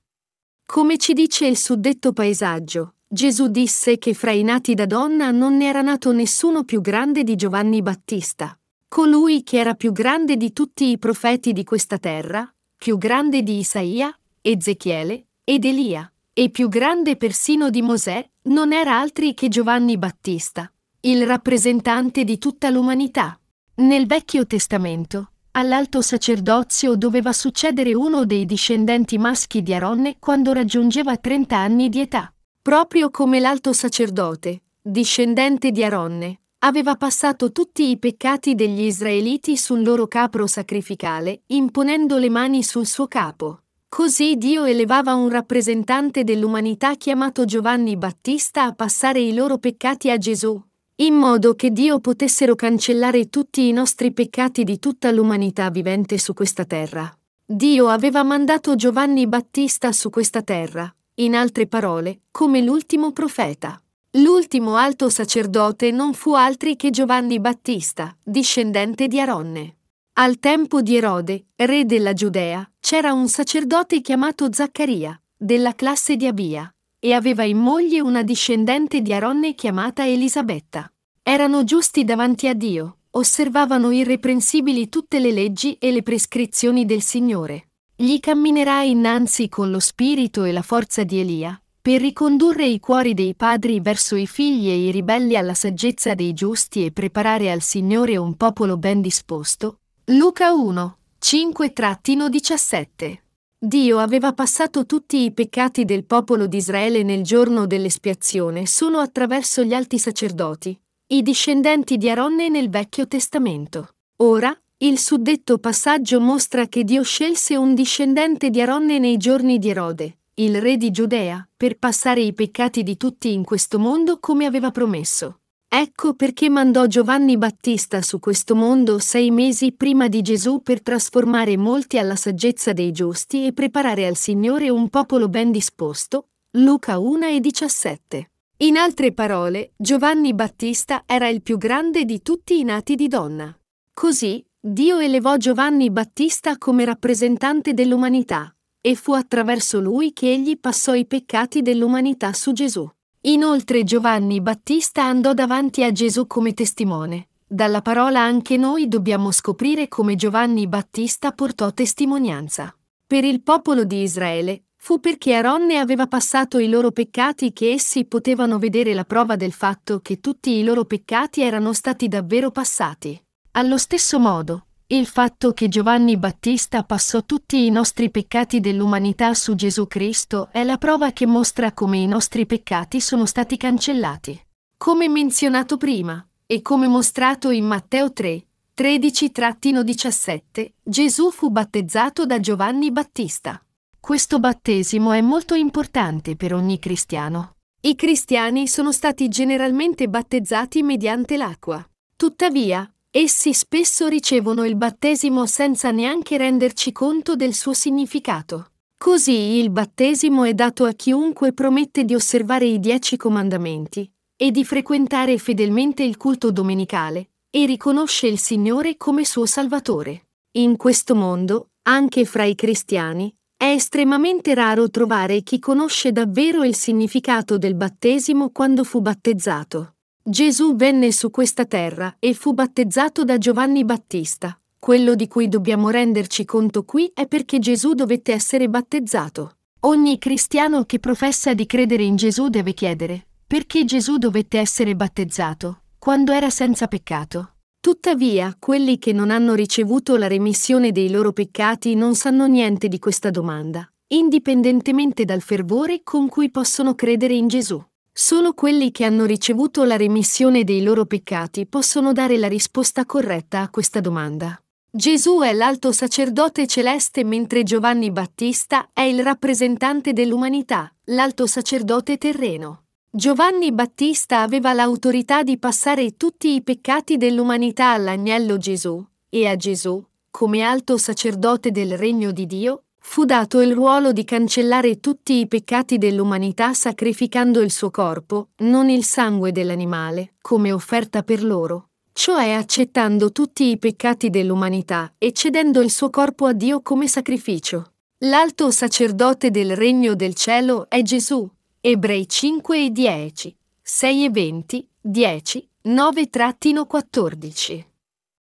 [0.66, 5.58] Come ci dice il suddetto paesaggio, Gesù disse che fra i nati da donna non
[5.58, 10.54] ne era nato nessuno più grande di Giovanni Battista, colui che era più grande di
[10.54, 16.70] tutti i profeti di questa terra, più grande di Isaia, Ezechiele ed Elia, e più
[16.70, 20.72] grande persino di Mosè, non era altri che Giovanni Battista,
[21.02, 23.38] il rappresentante di tutta l'umanità.
[23.76, 31.16] Nel Vecchio Testamento, All'alto sacerdozio doveva succedere uno dei discendenti maschi di Aronne quando raggiungeva
[31.16, 32.34] 30 anni di età.
[32.60, 39.84] Proprio come l'alto sacerdote, discendente di Aronne, aveva passato tutti i peccati degli israeliti sul
[39.84, 43.60] loro capro sacrificale, imponendo le mani sul suo capo.
[43.88, 50.18] Così Dio elevava un rappresentante dell'umanità chiamato Giovanni Battista a passare i loro peccati a
[50.18, 50.60] Gesù,
[50.98, 56.34] in modo che Dio potessero cancellare tutti i nostri peccati di tutta l'umanità vivente su
[56.34, 57.12] questa terra.
[57.44, 63.82] Dio aveva mandato Giovanni Battista su questa terra, in altre parole, come l'ultimo profeta.
[64.18, 69.78] L'ultimo alto sacerdote non fu altri che Giovanni Battista, discendente di Aronne.
[70.14, 76.28] Al tempo di Erode, re della Giudea, c'era un sacerdote chiamato Zaccaria, della classe di
[76.28, 76.73] Abia,
[77.06, 80.90] e aveva in moglie una discendente di Aronne chiamata Elisabetta.
[81.22, 87.72] Erano giusti davanti a Dio, osservavano irreprensibili tutte le leggi e le prescrizioni del Signore.
[87.94, 93.14] Gli camminerà innanzi con lo spirito e la forza di Elia, per ricondurre i cuori
[93.14, 97.62] dei padri verso i figli e i ribelli alla saggezza dei giusti e preparare al
[97.62, 99.80] Signore un popolo ben disposto.
[100.06, 103.23] Luca 1, 5-17
[103.66, 109.64] Dio aveva passato tutti i peccati del popolo di Israele nel giorno dell'espiazione solo attraverso
[109.64, 113.92] gli alti sacerdoti, i discendenti di Aronne nel Vecchio Testamento.
[114.18, 119.70] Ora, il suddetto passaggio mostra che Dio scelse un discendente di Aronne nei giorni di
[119.70, 124.44] Erode, il re di Giudea, per passare i peccati di tutti in questo mondo come
[124.44, 125.43] aveva promesso.
[125.76, 131.58] Ecco perché mandò Giovanni Battista su questo mondo sei mesi prima di Gesù per trasformare
[131.58, 136.28] molti alla saggezza dei giusti e preparare al Signore un popolo ben disposto.
[136.58, 138.32] Luca 1 e 17.
[138.58, 143.52] In altre parole, Giovanni Battista era il più grande di tutti i nati di donna.
[143.92, 150.94] Così, Dio elevò Giovanni Battista come rappresentante dell'umanità, e fu attraverso lui che egli passò
[150.94, 152.88] i peccati dell'umanità su Gesù.
[153.26, 157.30] Inoltre Giovanni Battista andò davanti a Gesù come testimone.
[157.48, 162.76] Dalla parola anche noi dobbiamo scoprire come Giovanni Battista portò testimonianza.
[163.08, 168.04] Per il popolo di Israele fu perché Aronne aveva passato i loro peccati che essi
[168.04, 173.18] potevano vedere la prova del fatto che tutti i loro peccati erano stati davvero passati.
[173.52, 179.56] Allo stesso modo, Il fatto che Giovanni Battista passò tutti i nostri peccati dell'umanità su
[179.56, 184.40] Gesù Cristo è la prova che mostra come i nostri peccati sono stati cancellati.
[184.78, 188.46] Come menzionato prima, e come mostrato in Matteo 3,
[188.78, 193.60] 13-17, Gesù fu battezzato da Giovanni Battista.
[194.00, 197.56] Questo battesimo è molto importante per ogni cristiano.
[197.82, 201.84] I cristiani sono stati generalmente battezzati mediante l'acqua.
[202.16, 208.72] Tuttavia, essi spesso ricevono il battesimo senza neanche renderci conto del suo significato.
[208.98, 214.66] Così il battesimo è dato a chiunque promette di osservare i dieci comandamenti e di
[214.66, 220.30] frequentare fedelmente il culto domenicale, e riconosce il Signore come suo Salvatore.
[220.58, 226.76] In questo mondo, anche fra i cristiani, è estremamente raro trovare chi conosce davvero il
[226.76, 229.98] significato del battesimo quando fu battezzato.
[230.26, 234.58] Gesù venne su questa terra e fu battezzato da Giovanni Battista.
[234.80, 239.58] Quello di cui dobbiamo renderci conto qui è perché Gesù dovette essere battezzato.
[239.82, 245.82] Ogni cristiano che professa di credere in Gesù deve chiedere perché Gesù dovette essere battezzato
[246.00, 247.56] quando era senza peccato.
[247.82, 252.98] Tuttavia, quelli che non hanno ricevuto la remissione dei loro peccati non sanno niente di
[252.98, 257.84] questa domanda, indipendentemente dal fervore con cui possono credere in Gesù.
[258.16, 263.62] Solo quelli che hanno ricevuto la remissione dei loro peccati possono dare la risposta corretta
[263.62, 264.56] a questa domanda.
[264.92, 272.84] Gesù è l'alto sacerdote celeste mentre Giovanni Battista è il rappresentante dell'umanità, l'alto sacerdote terreno.
[273.10, 280.04] Giovanni Battista aveva l'autorità di passare tutti i peccati dell'umanità all'agnello Gesù, e a Gesù,
[280.30, 285.48] come alto sacerdote del regno di Dio, fu dato il ruolo di cancellare tutti i
[285.48, 292.52] peccati dell'umanità sacrificando il suo corpo, non il sangue dell'animale, come offerta per loro, cioè
[292.52, 297.92] accettando tutti i peccati dell'umanità e cedendo il suo corpo a Dio come sacrificio.
[298.20, 301.48] L'alto sacerdote del regno del cielo è Gesù,
[301.82, 307.84] Ebrei 5 e 10, 6 e 20, 10, 9-14.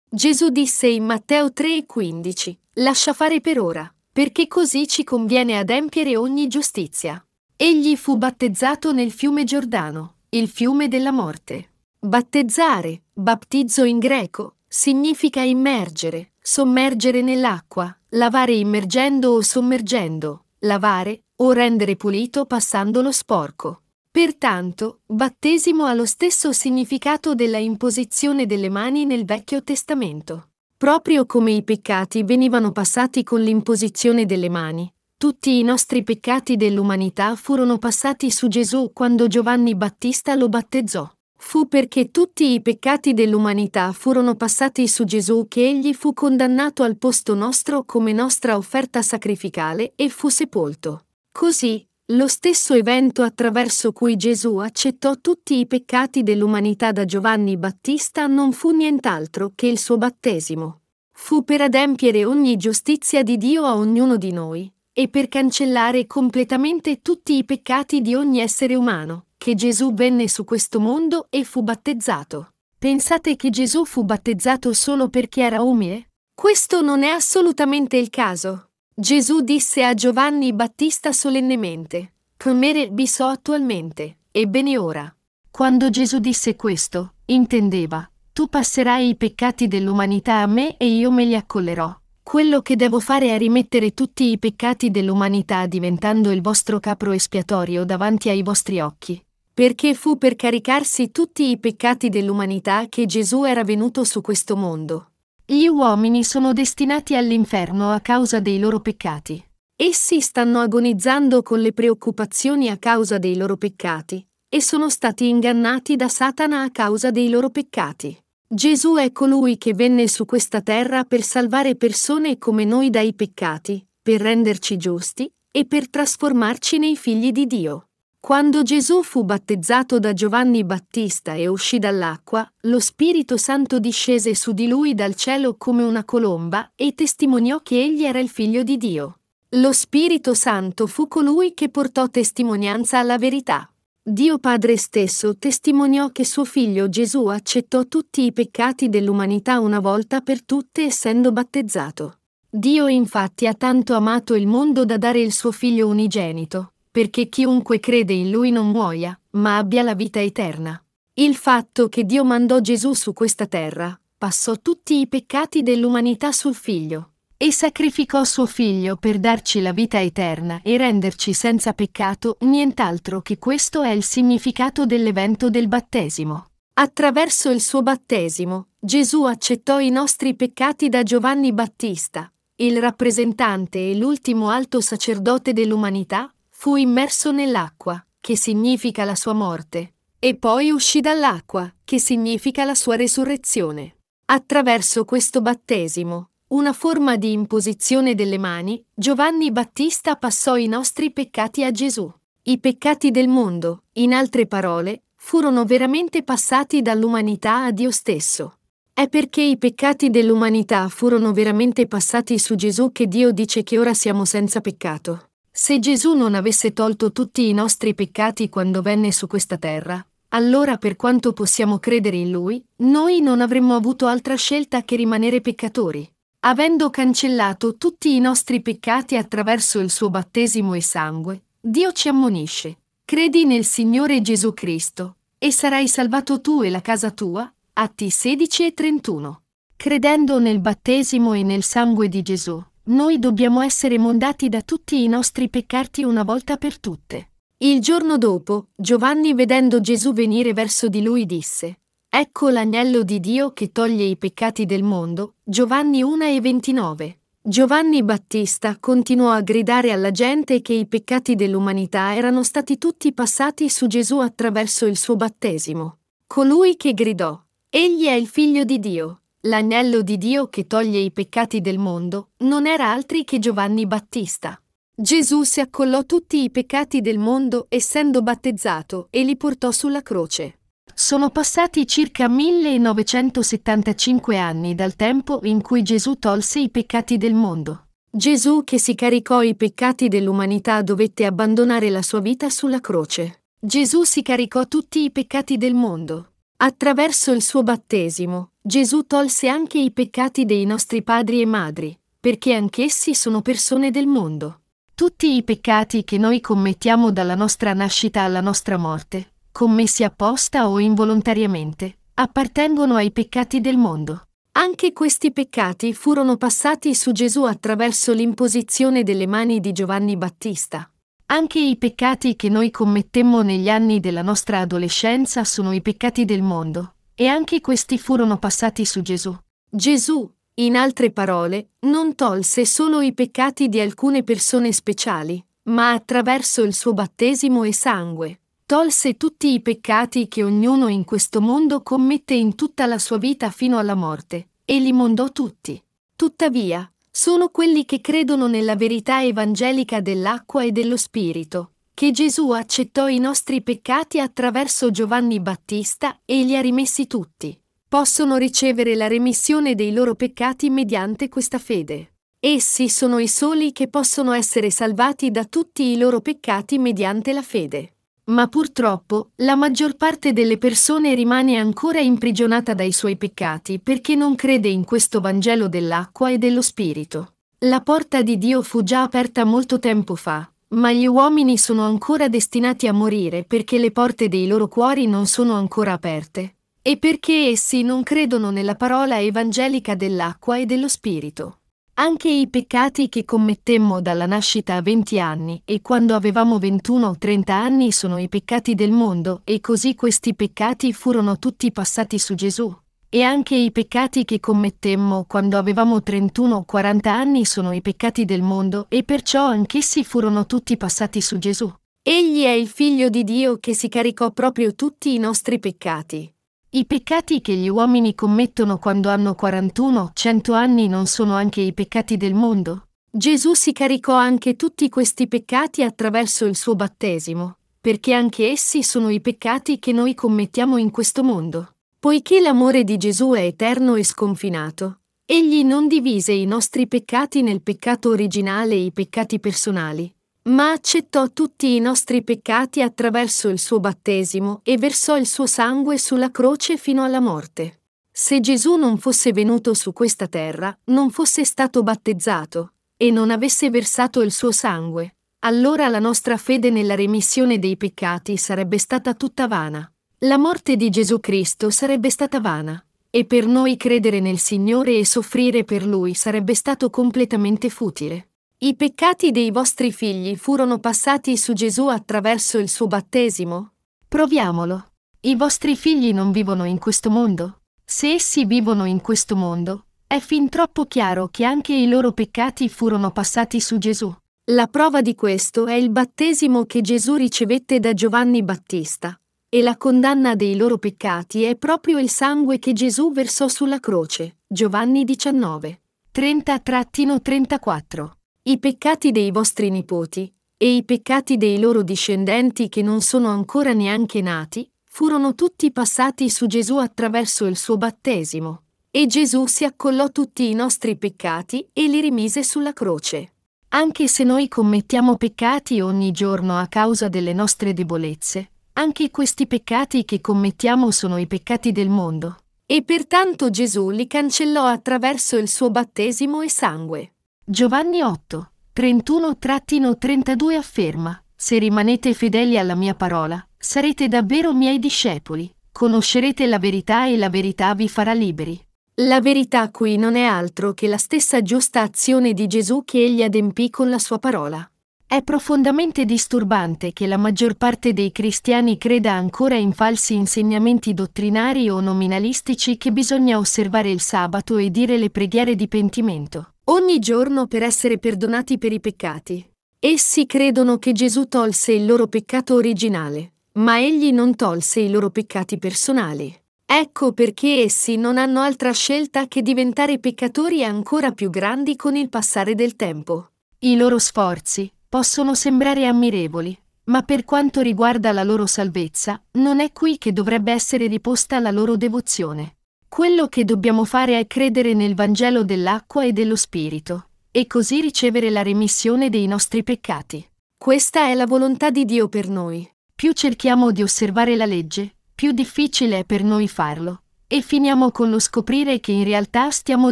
[0.10, 5.58] Gesù disse in Matteo 3 e 15, Lascia fare per ora, perché così ci conviene
[5.58, 7.22] adempiere ogni giustizia.
[7.58, 11.72] Egli fu battezzato nel fiume Giordano, il fiume della morte.
[12.00, 21.98] Battezzare, battizzo in greco, significa immergere, sommergere nell'acqua, lavare immergendo o sommergendo, lavare, o rendere
[21.98, 23.82] pulito passandolo sporco.
[24.10, 30.52] Pertanto, battesimo ha lo stesso significato della imposizione delle mani nel Vecchio Testamento.
[30.78, 37.38] Proprio come i peccati venivano passati con l'imposizione delle mani, tutti i nostri peccati dell'umanità
[37.38, 41.10] furono passati su Gesù quando Giovanni Battista lo battezzò.
[41.38, 46.98] Fu perché tutti i peccati dell'umanità furono passati su Gesù che egli fu condannato al
[46.98, 51.06] posto nostro come nostra offerta sacrificale e fu sepolto.
[51.32, 58.28] Così, lo stesso evento attraverso cui Gesù accettò tutti i peccati dell'umanità da Giovanni Battista
[58.28, 60.82] non fu nient'altro che il suo battesimo.
[61.12, 67.02] Fu per adempiere ogni giustizia di Dio a ognuno di noi, e per cancellare completamente
[67.02, 71.64] tutti i peccati di ogni essere umano, che Gesù venne su questo mondo e fu
[71.64, 72.52] battezzato.
[72.78, 76.10] Pensate che Gesù fu battezzato solo perché era umile?
[76.36, 78.65] Questo non è assolutamente il caso.
[78.98, 85.14] Gesù disse a Giovanni Battista solennemente, Comere so attualmente, ebbene ora.
[85.52, 91.26] Quando Gesù disse questo, intendeva, tu passerai i peccati dell'umanità a me e io me
[91.26, 91.94] li accollerò.
[92.24, 97.84] Quello che devo fare è rimettere tutti i peccati dell'umanità diventando il vostro capro espiatorio
[97.84, 99.22] davanti ai vostri occhi.
[99.54, 105.10] Perché fu per caricarsi tutti i peccati dell'umanità che Gesù era venuto su questo mondo.
[105.48, 109.44] Gli uomini sono destinati all'inferno a causa dei loro peccati.
[109.76, 115.96] Essi stanno agonizzando con le preoccupazioni a causa dei loro peccati e sono stati ingannati
[115.96, 118.18] da Satana a causa dei loro peccati.
[118.48, 123.86] Gesù è colui che venne su questa terra per salvare persone come noi dai peccati,
[124.02, 127.90] per renderci giusti e per trasformarci nei figli di Dio.
[128.26, 134.52] Quando Gesù fu battezzato da Giovanni Battista e uscì dall'acqua, lo Spirito Santo discese su
[134.52, 138.78] di lui dal cielo come una colomba e testimoniò che egli era il figlio di
[138.78, 139.20] Dio.
[139.50, 143.72] Lo Spirito Santo fu colui che portò testimonianza alla verità.
[144.02, 150.22] Dio Padre stesso testimoniò che suo figlio Gesù accettò tutti i peccati dell'umanità una volta
[150.22, 152.22] per tutte essendo battezzato.
[152.50, 157.82] Dio infatti ha tanto amato il mondo da dare il suo figlio unigenito, perché chiunque
[157.82, 160.82] crede in lui non muoia, ma abbia la vita eterna.
[161.16, 166.56] Il fatto che Dio mandò Gesù su questa terra, passò tutti i peccati dell'umanità sul
[166.56, 173.22] figlio e sacrificò suo figlio per darci la vita eterna e renderci senza peccato, nient'altro
[173.22, 176.46] che questo è il significato dell'evento del battesimo.
[176.76, 183.98] Attraverso il suo battesimo, Gesù accettò i nostri peccati da Giovanni Battista, il rappresentante e
[183.98, 186.30] l'ultimo alto sacerdote dell'umanità,
[186.66, 192.74] fu immerso nell'acqua, che significa la sua morte, e poi uscì dall'acqua, che significa la
[192.74, 193.98] sua resurrezione.
[194.26, 201.64] Attraverso questo battesimo, una forma di imposizione delle mani, Giovanni Battista passò i nostri peccati
[201.64, 202.12] a Gesù.
[202.42, 208.58] I peccati del mondo, in altre parole, furono veramente passati dall'umanità a Dio stesso.
[208.92, 213.94] È perché i peccati dell'umanità furono veramente passati su Gesù che Dio dice che ora
[213.94, 215.30] siamo senza peccato.
[215.58, 220.76] Se Gesù non avesse tolto tutti i nostri peccati quando venne su questa terra, allora
[220.76, 226.06] per quanto possiamo credere in Lui, noi non avremmo avuto altra scelta che rimanere peccatori.
[226.42, 232.80] Avendo cancellato tutti i nostri peccati attraverso il suo battesimo e sangue, Dio ci ammonisce.
[233.06, 238.66] Credi nel Signore Gesù Cristo, e sarai salvato tu e la casa tua, Atti 16
[238.66, 239.42] e 31.
[239.78, 245.08] Credendo nel battesimo e nel sangue di Gesù, noi dobbiamo essere mondati da tutti i
[245.08, 247.32] nostri peccati una volta per tutte.
[247.58, 251.80] Il giorno dopo, Giovanni vedendo Gesù venire verso di lui disse,
[252.10, 255.36] Ecco l'agnello di Dio che toglie i peccati del mondo.
[255.44, 257.20] Giovanni 1 e 29.
[257.42, 263.70] Giovanni Battista continuò a gridare alla gente che i peccati dell'umanità erano stati tutti passati
[263.70, 265.98] su Gesù attraverso il suo battesimo.
[266.28, 271.12] Colui che gridò, Egli è il figlio di Dio, l'agnello di Dio che toglie i
[271.12, 274.60] peccati del mondo, non era altri che Giovanni Battista.
[274.98, 280.60] Gesù si accollò tutti i peccati del mondo essendo battezzato e li portò sulla croce.
[280.94, 287.88] Sono passati circa 1975 anni dal tempo in cui Gesù tolse i peccati del mondo.
[288.10, 293.42] Gesù che si caricò i peccati dell'umanità dovette abbandonare la sua vita sulla croce.
[293.60, 296.35] Gesù si caricò tutti i peccati del mondo.
[296.58, 302.54] Attraverso il suo battesimo, Gesù tolse anche i peccati dei nostri padri e madri, perché
[302.54, 304.62] anch'essi sono persone del mondo.
[304.96, 310.80] Tutti i peccati che noi commettiamo dalla nostra nascita alla nostra morte, commessi apposta o
[310.80, 314.28] involontariamente, appartengono ai peccati del mondo.
[314.54, 320.90] Anche questi peccati furono passati su Gesù attraverso l'imposizione delle mani di Giovanni Battista.
[321.28, 326.44] Anche i peccati che noi commettemmo negli anni della nostra adolescenza sono i peccati del
[326.44, 329.36] mondo, e anche questi furono passati su Gesù.
[329.68, 336.62] Gesù, in altre parole, non tolse solo i peccati di alcune persone speciali, ma attraverso
[336.62, 338.42] il suo battesimo e sangue.
[338.64, 343.50] Tolse tutti i peccati che ognuno in questo mondo commette in tutta la sua vita
[343.50, 345.82] fino alla morte, e li mondò tutti.
[346.16, 353.08] Tuttavia, sono quelli che credono nella verità evangelica dell'acqua e dello Spirito, che Gesù accettò
[353.08, 357.58] i nostri peccati attraverso Giovanni Battista e li ha rimessi tutti.
[357.88, 362.16] Possono ricevere la remissione dei loro peccati mediante questa fede.
[362.38, 367.42] Essi sono i soli che possono essere salvati da tutti i loro peccati mediante la
[367.42, 367.95] fede.
[368.28, 374.34] Ma purtroppo la maggior parte delle persone rimane ancora imprigionata dai suoi peccati perché non
[374.34, 377.34] crede in questo Vangelo dell'acqua e dello Spirito.
[377.60, 382.28] La porta di Dio fu già aperta molto tempo fa, ma gli uomini sono ancora
[382.28, 387.50] destinati a morire perché le porte dei loro cuori non sono ancora aperte, e perché
[387.50, 391.60] essi non credono nella parola evangelica dell'acqua e dello Spirito.
[391.98, 397.16] Anche i peccati che commettemmo dalla nascita a 20 anni e quando avevamo 21 o
[397.18, 402.36] 30 anni sono i peccati del mondo e così questi peccati furono tutti passati su
[402.36, 402.70] Gesù.
[403.08, 408.26] E anche i peccati che commettemmo quando avevamo 31 o 40 anni sono i peccati
[408.26, 411.74] del mondo e perciò anch'essi furono tutti passati su Gesù.
[412.04, 416.35] Egli è il figlio di Dio che si caricò proprio tutti i nostri peccati.
[416.76, 421.72] I peccati che gli uomini commettono quando hanno 41, 100 anni non sono anche i
[421.72, 422.88] peccati del mondo?
[423.10, 429.08] Gesù si caricò anche tutti questi peccati attraverso il suo battesimo, perché anche essi sono
[429.08, 431.76] i peccati che noi commettiamo in questo mondo.
[431.98, 437.62] Poiché l'amore di Gesù è eterno e sconfinato, egli non divise i nostri peccati nel
[437.62, 440.14] peccato originale e i peccati personali,
[440.50, 445.98] ma accettò tutti i nostri peccati attraverso il suo battesimo e versò il suo sangue
[445.98, 447.80] sulla croce fino alla morte.
[448.12, 453.70] Se Gesù non fosse venuto su questa terra, non fosse stato battezzato, e non avesse
[453.70, 459.48] versato il suo sangue, allora la nostra fede nella remissione dei peccati sarebbe stata tutta
[459.48, 459.92] vana.
[460.20, 462.80] La morte di Gesù Cristo sarebbe stata vana,
[463.10, 468.30] E per noi credere nel Signore e soffrire per Lui sarebbe stato completamente futile.
[468.58, 473.74] I peccati dei vostri figli furono passati su Gesù attraverso il suo battesimo?
[474.08, 474.92] Proviamolo.
[475.22, 477.64] I vostri figli non vivono in questo mondo?
[477.84, 482.70] Se essi vivono in questo mondo, è fin troppo chiaro che anche i loro peccati
[482.70, 484.16] furono passati su Gesù.
[484.52, 489.76] La prova di questo è il battesimo che Gesù ricevette da Giovanni Battista, e la
[489.76, 494.38] condanna dei loro peccati è proprio il sangue che Gesù versò sulla croce.
[494.48, 495.82] Giovanni 19.
[496.14, 498.12] 30-34.
[498.48, 503.74] I peccati dei vostri nipoti, e i peccati dei loro discendenti che non sono ancora
[503.74, 508.62] neanche nati, furono tutti passati su Gesù attraverso il suo battesimo.
[508.92, 513.34] E Gesù si accollò tutti i nostri peccati e li rimise sulla croce.
[513.70, 520.06] Anche se noi commettiamo peccati ogni giorno a causa delle nostre debolezze, anche questi peccati
[520.06, 522.38] che commettiamo sono i peccati del mondo.
[522.68, 527.10] E pertanto Gesù li cancellò attraverso il suo battesimo e sangue.
[527.48, 536.48] Giovanni 8, 31-32 afferma, Se rimanete fedeli alla mia parola, sarete davvero miei discepoli, conoscerete
[536.48, 538.60] la verità e la verità vi farà liberi.
[538.96, 543.22] La verità qui non è altro che la stessa giusta azione di Gesù che egli
[543.22, 544.68] adempì con la sua parola.
[545.06, 551.70] È profondamente disturbante che la maggior parte dei cristiani creda ancora in falsi insegnamenti dottrinari
[551.70, 557.48] o nominalistici che bisogna osservare il sabato e dire le preghiere di pentimento ogni giorno
[557.48, 559.48] per essere perdonati per i peccati.
[559.80, 565.10] Essi credono che Gesù tolse il loro peccato originale, ma egli non tolse i loro
[565.10, 566.34] peccati personali.
[566.66, 572.10] Ecco perché essi non hanno altra scelta che diventare peccatori ancora più grandi con il
[572.10, 573.30] passare del tempo.
[573.60, 579.72] I loro sforzi possono sembrare ammirevoli, ma per quanto riguarda la loro salvezza, non è
[579.72, 582.55] qui che dovrebbe essere riposta la loro devozione.
[582.96, 588.30] Quello che dobbiamo fare è credere nel Vangelo dell'acqua e dello Spirito, e così ricevere
[588.30, 590.26] la remissione dei nostri peccati.
[590.58, 592.66] Questa è la volontà di Dio per noi.
[592.96, 598.10] Più cerchiamo di osservare la legge, più difficile è per noi farlo, e finiamo con
[598.10, 599.92] lo scoprire che in realtà stiamo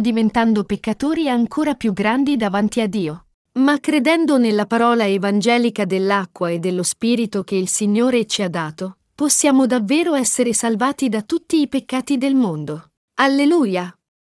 [0.00, 3.26] diventando peccatori ancora più grandi davanti a Dio.
[3.58, 8.96] Ma credendo nella parola evangelica dell'acqua e dello Spirito che il Signore ci ha dato,
[9.14, 12.88] possiamo davvero essere salvati da tutti i peccati del mondo.
[13.16, 13.96] Alleluia!